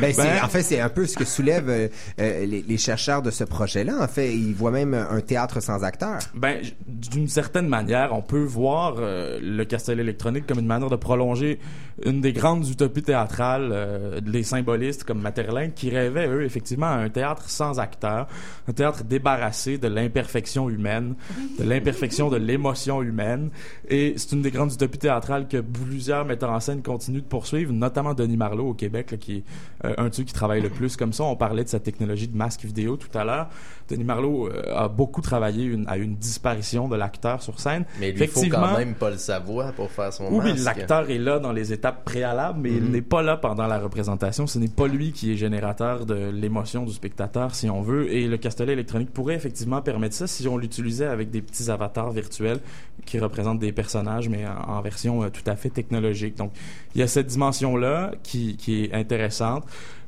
[0.00, 1.88] Ben, Ben- en fait, c'est un peu ce que soulèvent euh,
[2.20, 3.94] euh, les, les chercheurs de ce projet-là.
[4.02, 6.18] En fait, ils voient même un théâtre sans acteurs.
[6.34, 10.96] Ben, d'une certaine manière, on peut voir euh, le castelet électronique comme une manière de
[10.96, 11.58] prolonger
[12.04, 16.94] une des grandes utopies théâtrales euh, des symbolistes comme Materlin qui rêvaient, eux, effectivement, à
[16.94, 18.26] un théâtre sans acteurs,
[18.68, 21.14] un théâtre débarrassé de l'imperfection humaine,
[21.58, 23.50] de l'imperfection de l'émotion humaine.
[23.88, 27.72] Et c'est une des grandes utopies théâtrales que plusieurs metteurs en scène continuent de poursuivre,
[27.72, 29.44] notamment Denis Marlowe au Québec, là, qui est
[29.86, 31.24] euh, un de ceux qui travaille le plus comme ça.
[31.24, 33.48] On parlait de sa technologie de masque vidéo tout à l'heure.
[33.88, 37.84] Denis Marlowe euh, a beaucoup travaillé une- à une disparition de l'acteur sur scène.
[37.98, 40.64] Mais lui, il faut quand même Paul Savoie pour faire son oui, masque.
[40.64, 42.90] l'acteur est là dans les étapes préalables, mais il Mhm.
[42.92, 44.46] n'est pas là pendant la représentation.
[44.46, 48.12] Ce n'est pas lui qui est générateur de l'émotion du spectateur, si on veut.
[48.12, 52.10] Et le castelet électronique pourrait effectivement permettre ça si on l'utilisait avec des petits avatars
[52.10, 52.60] virtuels
[53.06, 56.36] qui représentent des personnages, mais en, version euh, tout à fait technologique.
[56.36, 56.52] Donc,
[56.94, 59.64] il y a cette dimension-là qui, est intéressante.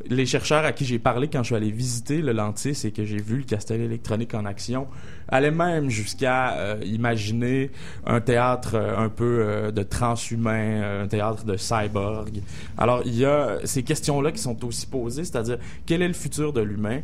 [0.09, 3.05] Les chercheurs à qui j'ai parlé quand je suis allé visiter le Lantis et que
[3.05, 4.89] j'ai vu le castelet électronique en action
[5.29, 7.71] allaient même jusqu'à euh, imaginer
[8.05, 12.43] un théâtre euh, un peu de transhumain, un théâtre de cyborg.
[12.77, 16.53] Alors, il y a ces questions-là qui sont aussi posées, c'est-à-dire quel est le futur
[16.53, 17.01] de l'humain?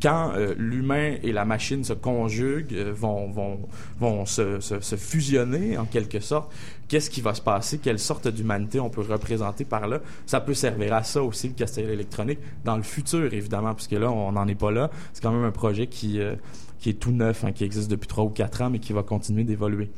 [0.00, 3.60] Quand euh, l'humain et la machine se conjuguent, euh, vont, vont,
[3.98, 6.52] vont se, se, se fusionner en quelque sorte,
[6.88, 7.78] qu'est-ce qui va se passer?
[7.78, 10.00] Quelle sorte d'humanité on peut représenter par là?
[10.26, 14.10] Ça peut servir à ça aussi, le castellet électronique, dans le futur, évidemment, puisque là,
[14.10, 14.90] on n'en est pas là.
[15.12, 16.34] C'est quand même un projet qui, euh,
[16.78, 19.02] qui est tout neuf, hein, qui existe depuis trois ou quatre ans, mais qui va
[19.02, 19.90] continuer d'évoluer.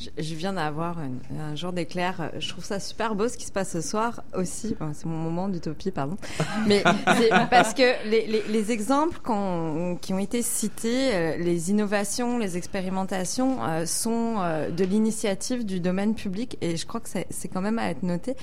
[0.00, 2.30] Je, je viens d'avoir un jour d'éclair.
[2.38, 4.74] Je trouve ça super beau ce qui se passe ce soir aussi.
[4.94, 6.16] C'est mon moment d'utopie, pardon.
[6.66, 6.82] Mais
[7.16, 12.38] c'est parce que les, les, les exemples qu'on- qui ont été cités, euh, les innovations,
[12.38, 17.26] les expérimentations, euh, sont euh, de l'initiative du domaine public et je crois que c'est
[17.30, 18.34] c'est quand même à être noté.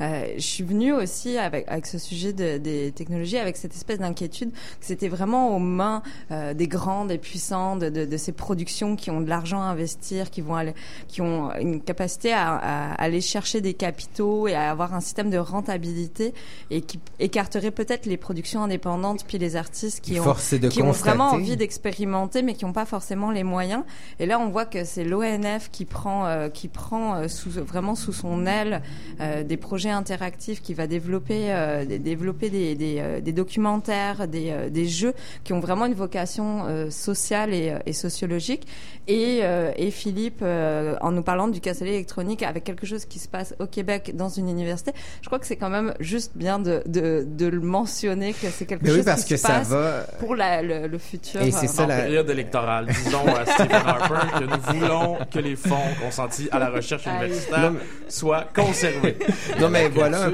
[0.00, 3.98] Euh, je suis venue aussi avec, avec ce sujet de- des technologies, avec cette espèce
[3.98, 8.32] d'inquiétude que c'était vraiment aux mains euh, des grands, des puissants, de, de, de ces
[8.32, 10.74] productions qui ont de l'argent à investir, qui vont aller,
[11.08, 15.30] qui ont une capacité à, à aller chercher des capitaux et à avoir un système
[15.30, 16.34] de rentabilité
[16.70, 20.24] et qui écarterait peut-être les productions indépendantes puis les artistes qui ont,
[20.70, 23.82] qui ont vraiment envie d'expérimenter mais qui n'ont pas forcément les moyens.
[24.18, 27.94] Et là, on voit que c'est l'ONF qui prend, euh, qui prend euh, sous, vraiment
[27.94, 28.82] sous son aile
[29.20, 34.50] euh, des projets interactifs, qui va développer, euh, des- développer des, des, des documentaires, des,
[34.50, 38.66] euh, des jeux qui ont vraiment une vocation euh, sociale et, et sociologique.
[39.08, 40.40] Et, euh, et Philippe,
[40.86, 44.12] euh, en nous parlant du castellet électronique, avec quelque chose qui se passe au Québec
[44.14, 47.60] dans une université, je crois que c'est quand même juste bien de, de, de le
[47.60, 50.34] mentionner que c'est quelque Mais oui, chose parce qui que se ça passe va- pour
[50.36, 51.42] la, le, le futur.
[51.42, 55.18] Et c'est euh, ça, en la- période électorale, disons à Stephen Harper que nous voulons
[55.30, 57.78] que les fonds consentis à la recherche universitaire Non,
[58.08, 59.16] soient conservés.
[59.60, 60.28] Non, mais voilà.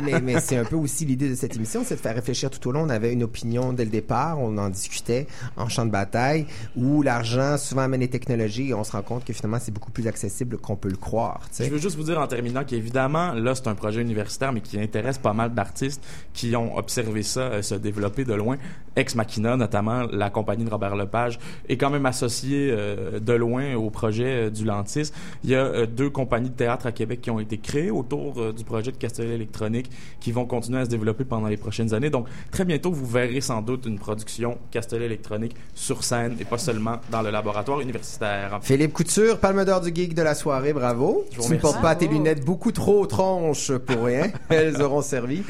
[0.00, 2.68] Mais mais c'est un peu aussi l'idée de cette émission, c'est de faire réfléchir tout
[2.68, 2.82] au long.
[2.82, 5.26] On avait une opinion dès le départ, on en discutait
[5.56, 9.24] en champ de bataille, où l'argent souvent amène les technologies et on se rend compte
[9.24, 11.40] que finalement c'est beaucoup plus accessible qu'on peut le croire.
[11.58, 14.80] Je veux juste vous dire en terminant qu'évidemment, là, c'est un projet universitaire, mais qui
[14.80, 16.02] intéresse pas mal d'artistes
[16.32, 18.56] qui ont observé ça euh, se développer de loin.
[18.96, 21.38] Ex Machina, notamment, la compagnie de Robert Lepage,
[21.68, 25.12] est quand même associée euh, de loin au projet euh, du Lantis.
[25.44, 28.40] Il y a euh, deux compagnies de théâtre à Québec qui ont été créées autour
[28.40, 29.90] euh, du projet de Castellet électronique
[30.20, 32.10] qui vont continuer à se développer pendant les prochaines années.
[32.10, 36.58] Donc, très bientôt, vous verrez sans doute une production Castellet électronique sur scène et pas
[36.58, 38.58] seulement dans le laboratoire universitaire.
[38.62, 41.24] Philippe Couture, palme d'or du geek de la soirée, bravo.
[41.32, 41.62] Je vous Tu ne remercie.
[41.62, 44.30] portes pas tes lunettes beaucoup trop tronches pour rien.
[44.48, 45.42] Elles auront servi.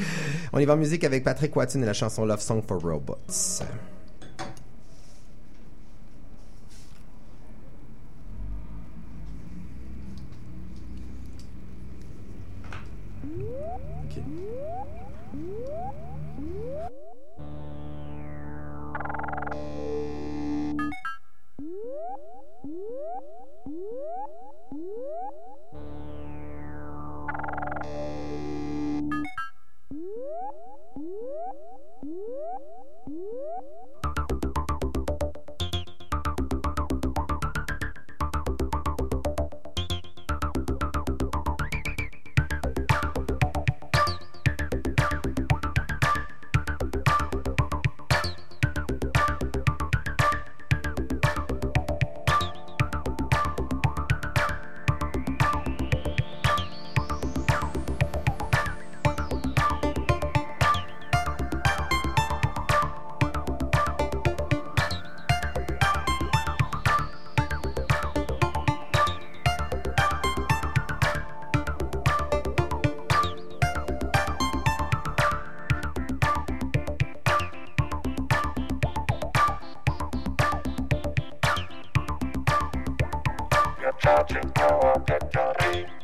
[0.53, 3.17] On y va en musique avec Patrick Watson et la chanson Love Song for Robots.
[3.33, 3.92] So.
[84.13, 86.02] Martin Power Batterie.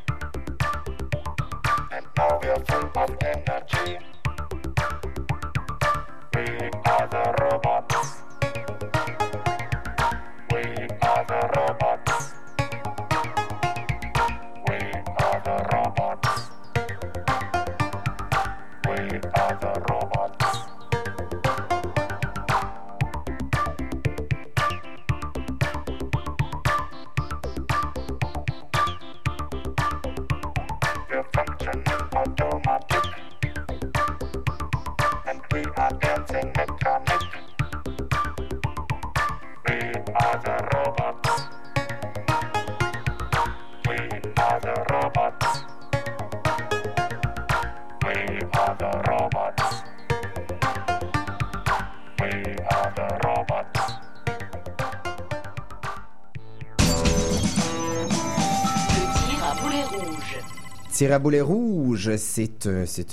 [60.99, 62.09] Tir à boulet rouge.
[62.09, 62.65] Rouge, c'est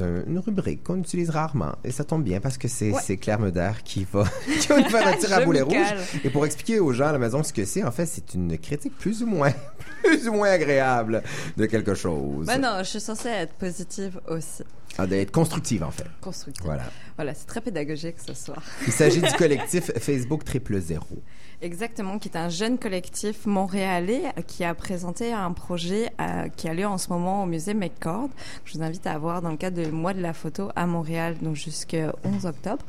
[0.02, 1.72] un- une rubrique qu'on utilise rarement.
[1.84, 3.16] Et ça tombe bien parce que c'est Ouais.
[3.16, 3.38] Claire
[3.84, 4.24] qui va,
[4.60, 5.94] qui va nous faire un tir à boulet rouge.
[6.24, 8.58] Et pour expliquer aux gens à la maison ce que c'est, en fait, c'est une
[8.58, 9.52] critique plus ou moins,
[10.02, 11.22] plus ou moins agréable
[11.56, 12.46] de quelque chose.
[12.46, 14.64] Bah non, je suis censée être positive aussi.
[14.98, 16.06] Ah, d'être constructive, en fait.
[16.20, 16.64] Constructive.
[16.64, 16.84] Voilà.
[17.16, 18.62] Voilà, c'est très pédagogique ce soir.
[18.86, 21.22] Il s'agit du collectif Facebook Triple Zéro.
[21.62, 26.74] Exactement, qui est un jeune collectif montréalais qui a présenté un projet euh, qui a
[26.74, 28.28] lieu en ce moment au musée McCord.
[28.66, 31.36] Je vous invite à voir dans le cadre du mois de la photo à Montréal,
[31.40, 32.84] donc jusqu'au 11 octobre,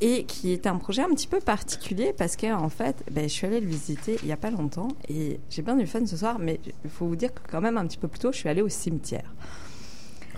[0.00, 3.32] et qui est un projet un petit peu particulier parce que en fait, ben, je
[3.32, 6.16] suis allée le visiter il y a pas longtemps et j'ai bien du fun ce
[6.16, 8.38] soir, mais il faut vous dire que quand même un petit peu plus tôt, je
[8.38, 9.32] suis allée au cimetière.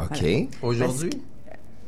[0.04, 0.24] OK.
[0.62, 0.84] Voilà.
[0.86, 1.10] Aujourd'hui?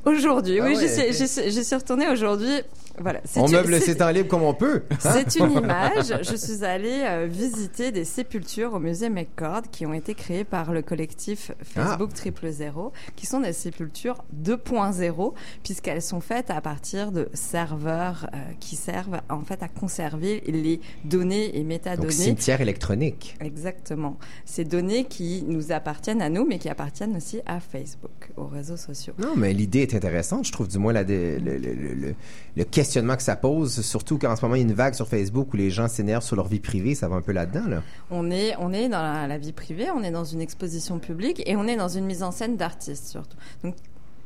[0.05, 1.13] Aujourd'hui, Ah oui, ouais, j'y suis- ok.
[1.13, 2.63] j'y suis- j'y suis retournée aujourd'hui.
[3.01, 3.21] Voilà.
[3.37, 4.83] On une- meuble c'est- temps libres comme on peut.
[4.99, 6.15] c'est une image.
[6.23, 10.73] Je suis allée euh, visiter des sépultures au musée McCord qui ont été créées par
[10.73, 15.33] le collectif Facebook Triple Zéro, qui sont des sépultures 2.0
[15.63, 20.81] puisqu'elles sont faites à partir de serveurs euh, qui servent en fait à conserver les
[21.05, 22.03] données et métadonnées.
[22.09, 23.37] Donc, cimetière électronique.
[23.41, 24.19] Exactement.
[24.45, 28.77] Ces données qui nous appartiennent à nous, mais qui appartiennent aussi à Facebook, aux réseaux
[28.77, 29.15] sociaux.
[29.19, 30.47] Non, mais l'idée est intéressante.
[30.47, 32.15] Je trouve du moins la, le, le, le,
[32.57, 34.95] le- le questionnement que ça pose, surtout qu'en ce moment, il y a une vague
[34.95, 36.97] sur Facebook où les gens s'énervent sur leur vie privée.
[36.97, 37.83] Ça va un peu là-dedans, là.
[38.11, 41.55] On est, on est dans la, vie privée, on est dans une exposition publique et
[41.55, 43.37] on est dans une mise en scène d'artistes surtout.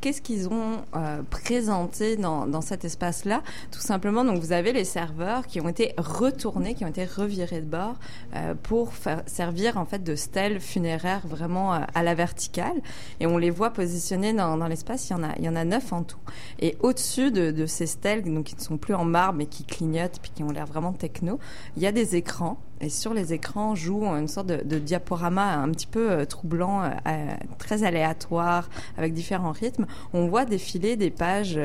[0.01, 3.43] Qu'est-ce qu'ils ont euh, présenté dans, dans cet espace-là?
[3.71, 7.61] Tout simplement, donc vous avez les serveurs qui ont été retournés, qui ont été revirés
[7.61, 7.97] de bord
[8.35, 12.81] euh, pour faire, servir en fait de stèles funéraires vraiment euh, à la verticale.
[13.21, 15.09] Et on les voit positionnés dans, dans l'espace.
[15.09, 16.21] Il y en a, il y en a neuf en tout.
[16.61, 19.65] Et au-dessus de, de ces stèles, donc qui ne sont plus en marbre mais qui
[19.65, 21.39] clignotent puis qui ont l'air vraiment techno,
[21.77, 22.59] il y a des écrans.
[22.81, 26.91] Et sur les écrans joue une sorte de, diaporama un petit peu euh, troublant, euh,
[27.07, 28.69] euh, très aléatoire,
[28.99, 29.87] avec différents rythmes.
[30.13, 31.59] On voit défiler des pages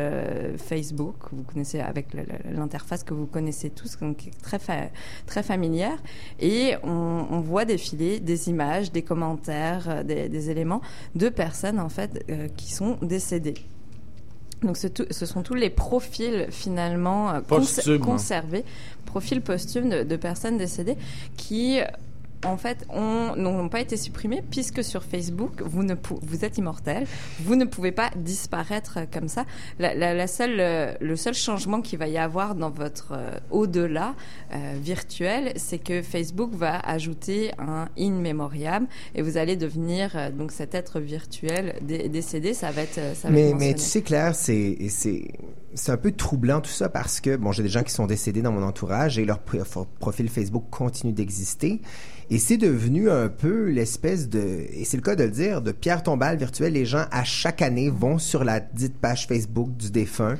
[0.58, 2.08] Facebook, vous connaissez avec
[2.50, 4.60] l'interface que vous connaissez tous, donc très
[5.26, 5.98] très familière,
[6.40, 10.82] et on, voit défiler des images, des commentaires, des, des éléments
[11.16, 13.56] de personnes en fait qui sont décédées.
[14.62, 17.56] Donc ce, tout- ce sont tous les profils finalement euh, cons-
[18.00, 18.64] conservés,
[19.06, 20.98] profils posthumes de, de personnes décédées
[21.38, 21.80] qui
[22.46, 26.58] en fait, ont- n'ont pas été supprimés puisque sur Facebook, vous, ne pou- vous êtes
[26.58, 27.06] immortel,
[27.40, 29.46] vous ne pouvez pas disparaître comme ça.
[29.80, 33.32] La, la- la seule, euh, le seul changement qu'il va y avoir dans votre euh,
[33.52, 34.16] au-delà
[34.54, 40.32] euh, virtuel, c'est que Facebook va ajouter un in memoriam et vous allez devenir euh,
[40.32, 42.54] donc cet être virtuel dé- décédé.
[42.54, 44.78] Ça va être, euh, ça va Mais, être mais tu sais, Claire, c'est,
[45.74, 48.42] c'est, un peu troublant tout ça parce que, bon, j'ai des gens qui sont décédés
[48.42, 51.82] dans mon entourage et leur pro- profil Facebook continue d'exister.
[52.30, 55.72] Et c'est devenu un peu l'espèce de, et c'est le cas de le dire, de
[55.72, 56.74] pierre tombale virtuelle.
[56.74, 60.38] Les gens, à chaque année, vont sur la dite page Facebook du défunt.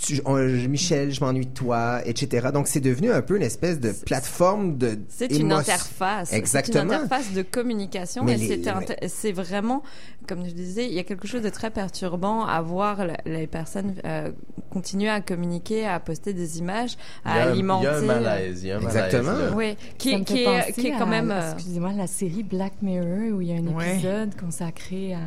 [0.00, 0.36] Tu, on-
[0.68, 2.48] Michel, je m'ennuie de toi, etc.
[2.54, 4.98] Donc, c'est devenu un peu une espèce de plateforme de.
[5.08, 6.32] C'est une interface.
[6.32, 6.78] Exactement.
[6.78, 8.22] C'est une interface de communication.
[8.24, 9.82] Mais et les- c'est vraiment,
[10.28, 13.94] comme je disais, il y a quelque chose de très perturbant à voir les personnes
[14.04, 14.30] euh,
[14.70, 17.74] continuer à communiquer, à poster des images, Il y à a un- il y a
[17.74, 18.06] un alimenter.
[18.06, 19.32] malaise, il y a un Exactement.
[19.32, 19.56] malaise, là.
[19.56, 21.30] Oui, qui, est, penser qui est quand à- même.
[21.32, 23.94] euh, Excusez-moi, la série Black Mirror, où il y a un Ouais.
[23.94, 25.18] épisode consacré à,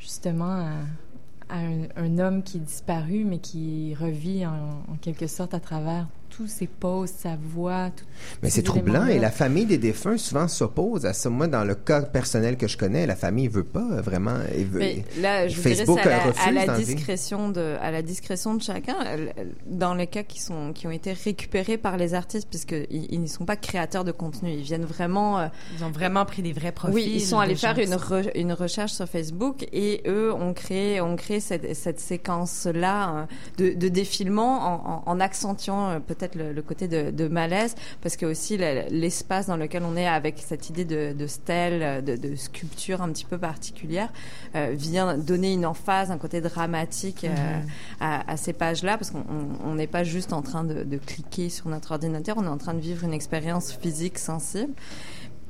[0.00, 0.70] justement, à,
[1.54, 6.06] un, homme qui est disparu, mais qui revit en quelque sorte à travers
[6.36, 7.90] tous ses posts, sa voix.
[7.96, 8.04] tout-
[8.42, 11.30] Mais c'est ces troublant et la famille des défunts souvent s'oppose à ça.
[11.30, 14.34] Moi, dans le cas personnel que je connais, la famille veut pas vraiment.
[14.52, 17.76] elle veut- Mais là, je vous Facebook dirais, à la, refuse à la discrétion de,
[17.80, 18.96] à la discrétion de chacun.
[19.66, 23.26] Dans les cas qui sont, qui ont été récupérés par les artistes, puisqu'ils ils ne
[23.26, 25.38] sont pas créateurs de contenu, ils viennent vraiment.
[25.38, 25.46] euh,
[25.78, 26.94] Ils ont vraiment pris des vrais profils.
[26.94, 30.52] oui, ils sont allés faire une, qui- re- une recherche sur Facebook et eux ont
[30.52, 33.24] créé, ont créé cette, cette séquence-là euh,
[33.58, 35.98] de, de défilement en, en- en accentuant euh,
[36.28, 40.06] peut-être le, le côté de, de malaise, parce que aussi l'espace dans lequel on est
[40.06, 44.10] avec cette idée de, de stèle, de, de sculpture un petit peu particulière,
[44.54, 47.66] euh, vient donner une emphase, un côté dramatique euh, Mhm.
[48.00, 51.48] à, à ces pages-là, parce qu'on on- on n'est pas juste en train de cliquer
[51.48, 54.72] sur notre ordinateur, on est en train de vivre une expérience physique sensible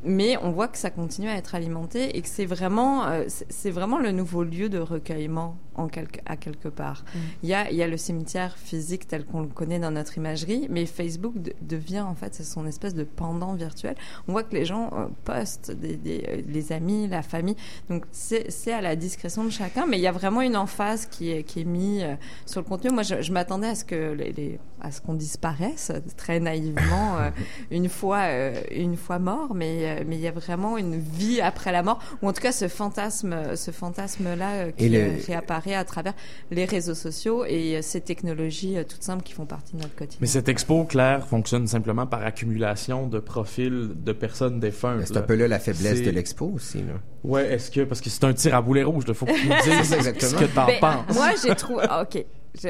[0.05, 3.71] mais on voit que ça continue à être alimenté et que c'est vraiment, euh, c'est
[3.71, 7.05] vraiment le nouveau lieu de recueillement en quelque, à quelque part.
[7.15, 7.19] Mm.
[7.43, 10.17] Il y, a, il y a le cimetière physique tel qu'on le connaît dans notre
[10.17, 13.97] imagerie, mais Facebook de- devient en fait son espèce de pendant virtuel.
[14.29, 17.57] On voit que les gens euh, postent, des, des- euh, les amis, la famille,
[17.91, 21.07] donc c'est c'est à la discrétion de chacun, mais il y a vraiment une emphase
[21.07, 22.15] qui est, qui est mise euh,
[22.47, 22.91] sur le contenu.
[22.91, 27.19] Moi, je, je m'attendais à ce que les, les- à ce qu'on disparaisse très naïvement
[27.19, 27.31] euh,
[27.71, 31.41] une fois euh, une fois mort, mais euh, mais il y a vraiment une vie
[31.41, 35.11] après la mort, ou en tout cas ce fantasme ce fantasme là qui le- euh,
[35.27, 36.13] réapparaît à travers
[36.51, 39.95] les réseaux sociaux et euh, ces technologies euh, toutes simples qui font partie de notre
[39.95, 40.19] quotidien.
[40.21, 45.03] Mais cette expo, Claire, fonctionne simplement par accumulation de profils de personnes défuntes.
[45.07, 46.79] C'est un peu là la faiblesse de l'expo aussi.
[46.79, 46.95] Là.
[47.25, 49.49] Ouais, est-ce que parce que c'est un tir à boulet rouge, il faut que tu
[49.49, 49.91] nous dises
[50.31, 51.15] ce que t'en Ben, penses.
[51.17, 51.85] Moi, j'ai trouvé.
[51.89, 52.25] ah, ok.
[52.63, 52.69] Je,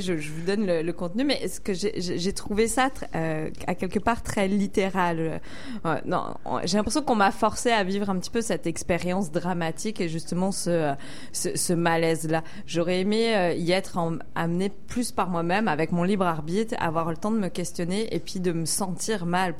[0.00, 3.74] je, je vous donne le, le contenu, mais ce que j'ai- trouvé ça euh, à
[3.74, 5.40] quelque part très littéral.
[5.86, 9.30] Euh, non, on- j'ai l'impression qu'on m'a forcé à vivre un petit peu cette expérience
[9.32, 10.92] dramatique et justement ce
[11.32, 12.42] ce, ce malaise-là.
[12.66, 17.08] J'aurais aimé euh, y être en- amené plus par moi-même, avec mon libre arbitre, avoir
[17.10, 19.54] le temps de me questionner et puis de me sentir mal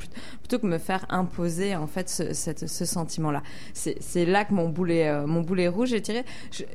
[0.55, 3.43] plutôt que me faire imposer en fait ce, cette- ce sentiment-là.
[3.73, 6.25] C'est c'est là que mon boulet euh, mon boulet rouge est tiré.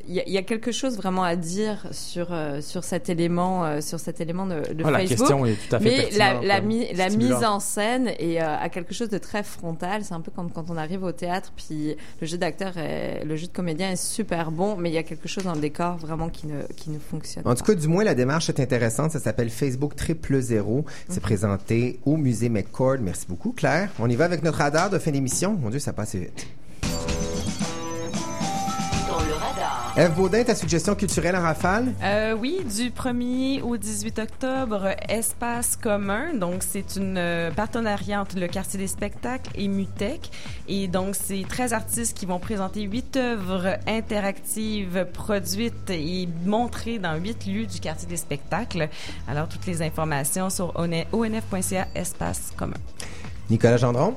[0.08, 3.10] Il y, a- il y a quelque chose vraiment à dire sur euh, sur cet
[3.10, 5.08] élément euh, sur cet élément de, de la Facebook.
[5.18, 8.58] question est tout à fait Mais la, la, mi- la mise en scène est euh,
[8.58, 10.04] à quelque chose de très frontal.
[10.04, 13.48] C'est un peu comme quand on arrive au théâtre, puis le jeu d'acteur, le jeu
[13.48, 16.30] de comédien est super bon, mais il y a quelque chose dans le décor vraiment
[16.30, 19.12] qui ne qui ne fonctionne En tout cas, du moins, la démarche est intéressante.
[19.12, 20.84] Ça s'appelle Facebook Triple Zéro.
[21.08, 21.22] C'est Mhm.
[21.22, 22.98] présenté au musée McCord.
[23.02, 23.69] Merci beaucoup, Claire.
[24.00, 25.58] On y va avec notre radar de fin d'émission.
[25.60, 26.48] Mon Dieu, ça passe vite.
[29.98, 31.94] Eve Baudin, ta suggestion culturelle en rafale?
[32.04, 36.34] Euh, oui, du 1er au 18 octobre, Espace commun.
[36.36, 40.32] Donc, c'est une euh, partenariat entre le quartier des spectacles et Mutec.
[40.70, 47.16] Et donc, c'est 13 artistes qui vont présenter huit œuvres interactives produites et montrées dans
[47.18, 48.88] huit lieux du quartier des spectacles.
[49.28, 52.78] Alors, toutes les informations sur onf.ca Espace commun.
[53.50, 54.16] Nicolas Gendron?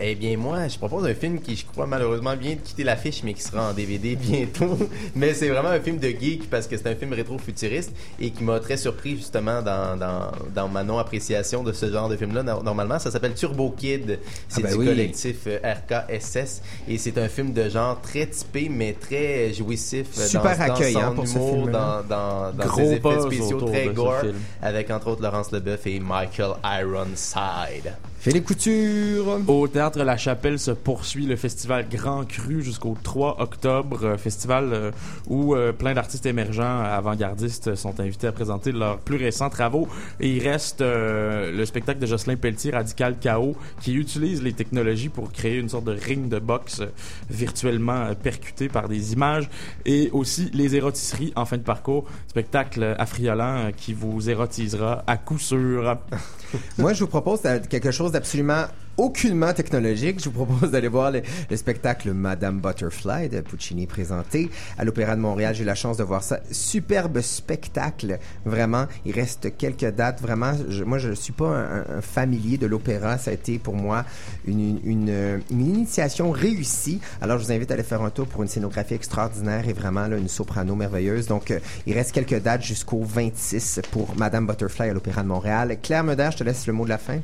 [0.00, 3.24] Eh bien, moi, je propose un film qui, je crois, malheureusement vient de quitter l'affiche,
[3.24, 4.78] mais qui sera en DVD bientôt.
[5.16, 8.44] mais c'est vraiment un film de geek parce que c'est un film rétro-futuriste et qui
[8.44, 12.44] m'a très surpris, justement, dans, dans, dans ma non-appréciation de ce genre de film-là.
[12.44, 14.20] No- Normalement, ça s'appelle Turbo Kid.
[14.46, 14.86] C'est Ah ben du oui.
[14.86, 20.06] collectif euh, RKSS et c'est un film de genre très typé, mais très jouissif.
[20.18, 22.04] euh, Super dans, accueil, dans hein, son pour ce humour, film-là.
[22.08, 24.36] dans, dans, dans Gros ses effets spéciaux autour très de ce gore, film.
[24.62, 27.94] avec entre autres Laurence Leboeuf et Michael Ironside.
[28.20, 29.40] Philippe Couture.
[29.46, 34.00] Au Théâtre La Chapelle se poursuit le festival Grand Cru jusqu'au 3 octobre.
[34.02, 34.90] euh, Festival euh,
[35.28, 39.86] où euh, plein d'artistes émergents avant-gardistes sont invités à présenter leurs plus récents travaux.
[40.18, 45.30] Et il reste le spectacle de Jocelyn Pelletier, Radical Chaos, qui utilise les technologies pour
[45.30, 46.82] créer une sorte de ring de boxe
[47.30, 49.48] virtuellement percuté par des images.
[49.86, 52.04] Et aussi Les Érotisseries en fin de parcours.
[52.26, 55.98] Spectacle affriolant qui vous érotisera à coup sûr.
[56.78, 58.64] Moi, je vous propose euh, quelque chose d'absolument
[58.98, 60.18] aucunement technologique.
[60.22, 65.16] Je vous propose d'aller voir le, le spectacle Madame Butterfly de Puccini présenté à l'Opéra
[65.16, 65.54] de Montréal.
[65.54, 66.40] J'ai eu la chance de voir ça.
[66.50, 68.86] Superbe spectacle, vraiment.
[69.06, 70.52] Il reste quelques dates, vraiment.
[70.68, 73.16] Je- moi, je suis pas un, familier de l'opéra.
[73.18, 74.04] Ça a été pour moi
[74.46, 77.00] une, une, une initiation réussie.
[77.20, 80.06] Alors, je vous invite à aller faire un tour pour une scénographie extraordinaire et vraiment
[80.06, 81.26] là, une soprano merveilleuse.
[81.28, 85.76] Donc, euh, il reste quelques dates jusqu'au 26 pour Madame Butterfly à l'Opéra de Montréal.
[85.82, 87.18] Claire Meder, je te laisse le mot de la fin.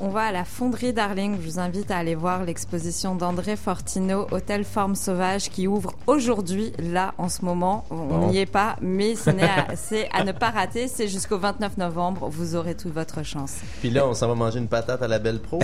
[0.00, 1.38] On va à la fonderie Darling.
[1.42, 6.72] Je vous invite à aller voir l'exposition d'André Fortino, Hôtel Forme Sauvage, qui ouvre aujourd'hui,
[6.78, 7.84] là, en ce moment.
[7.90, 10.86] On n'y est pas, mais ce n'est à- c'est à ne pas rater.
[10.86, 12.28] C'est jusqu'au 29 novembre.
[12.30, 13.54] Vous aurez toute votre chance.
[13.80, 15.58] Puis là, on s'en va manger une patate à la belle pro,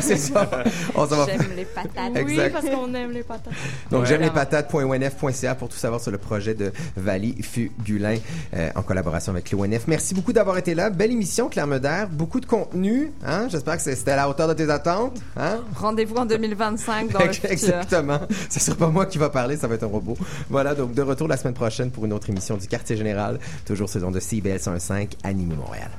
[0.00, 0.48] c'est ça?
[0.94, 2.16] On s'en va- J'aime les patates.
[2.16, 2.44] Exact.
[2.46, 3.52] Oui, parce qu'on aime les patates.
[3.90, 4.06] Donc, Ouais.
[4.06, 8.16] j'aime les patates.onf.ca pour tout savoir sur le projet de Vali Fugulin
[8.54, 9.88] euh, en collaboration avec l'ONF.
[9.88, 10.88] Merci beaucoup d'avoir été là.
[10.90, 12.04] Belle émission, Claire Meder.
[12.12, 13.10] Beaucoup de contenu.
[13.26, 13.48] Hein?
[13.48, 15.20] J'espère que c'était à la hauteur de tes attentes.
[15.36, 15.60] Hein?
[15.76, 17.50] Rendez-vous en 2025 dans le futur.
[17.50, 18.20] Exactement.
[18.50, 20.16] Ce sera pas moi qui va parler, ça va être un robot.
[20.50, 23.88] Voilà, donc de retour la semaine prochaine pour une autre émission du Quartier Général, toujours
[23.88, 25.90] saison de CIBL 105, Animé Montréal.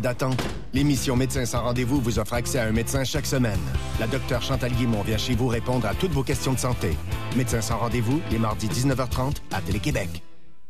[0.00, 0.42] D'attente.
[0.72, 3.58] L'émission Médecins sans rendez-vous vous offre accès à un médecin chaque semaine.
[3.98, 6.96] La docteure Chantal Guimont vient chez vous répondre à toutes vos questions de santé.
[7.36, 10.22] Médecins sans rendez-vous, les mardis 19h30 à Télé-Québec.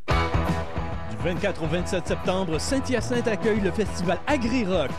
[0.09, 4.93] Du 24 au 27 septembre, Saint-Hyacinthe accueille le festival Agri-Rock.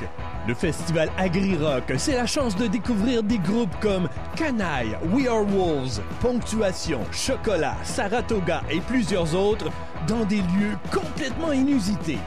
[0.48, 6.02] Le festival Agri-Rock, c'est la chance de découvrir des groupes comme Canaille, We Are Wolves,
[6.22, 9.70] Ponctuation, Chocolat, Saratoga et plusieurs autres
[10.08, 12.20] dans des lieux complètement inusités.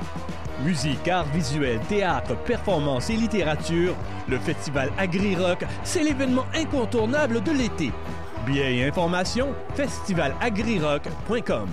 [0.64, 3.94] Musique, art visuel, théâtre, performance et littérature,
[4.28, 7.92] le festival Agri-Rock, c'est l'événement incontournable de l'été.
[8.44, 11.68] Billets et informations, festivalagrirock.com.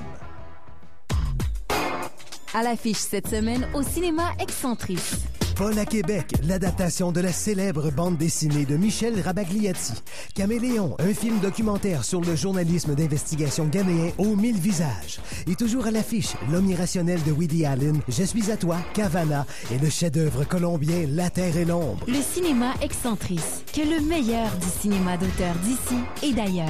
[2.53, 5.27] À l'affiche cette semaine au cinéma Excentris.
[5.57, 9.93] Paul à Québec, l'adaptation de la célèbre bande dessinée de Michel Rabagliati.
[10.35, 15.19] Caméléon, un film documentaire sur le journalisme d'investigation ghanéen aux mille visages.
[15.47, 19.79] Et toujours à l'affiche, L'homme irrationnel de Woody Allen, Je suis à toi, Cavana et
[19.79, 22.05] le chef-d'œuvre colombien La Terre et l'ombre.
[22.07, 23.41] Le cinéma Excentris,
[23.73, 26.67] que le meilleur du cinéma d'auteur d'ici et d'ailleurs.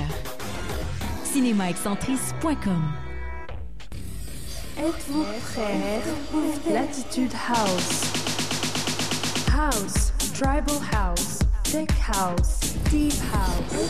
[1.34, 2.84] cinémaexcentris.com
[4.80, 8.27] Êtes-vous prêts pour Latitude House?
[9.58, 13.90] House, Tribal House, Tech House, Deep House.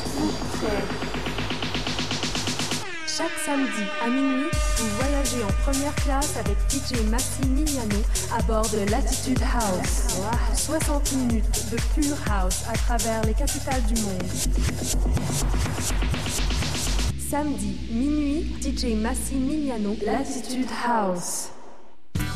[3.05, 4.47] Chaque samedi à minuit,
[4.78, 8.01] vous voyagez en première classe avec DJ Maxi Mignano
[8.34, 10.15] à bord de Latitude House.
[10.55, 14.24] 60 minutes de pure house à travers les capitales du monde.
[17.30, 21.49] Samedi, minuit, DJ Massi Miliano, Latitude House.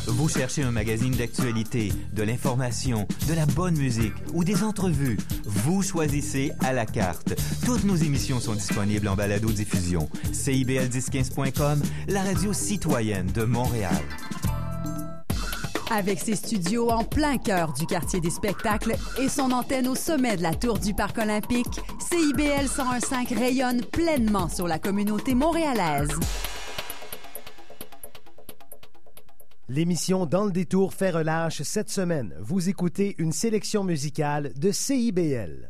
[0.06, 5.16] Vous cherchez un magazine d'actualité, de l'information, de la bonne musique ou des entrevues.
[5.44, 7.34] Vous choisissez à la carte.
[7.64, 10.08] Toutes nos émissions sont disponibles en balado-diffusion.
[10.32, 13.94] CIBL1015.com, la radio citoyenne de Montréal.
[15.90, 20.36] Avec ses studios en plein cœur du quartier des spectacles et son antenne au sommet
[20.36, 21.80] de la tour du Parc olympique,
[22.10, 26.08] CIBL 1015 rayonne pleinement sur la communauté montréalaise.
[29.68, 32.34] L'émission Dans le détour fait relâche cette semaine.
[32.40, 35.68] Vous écoutez une sélection musicale de CIBL.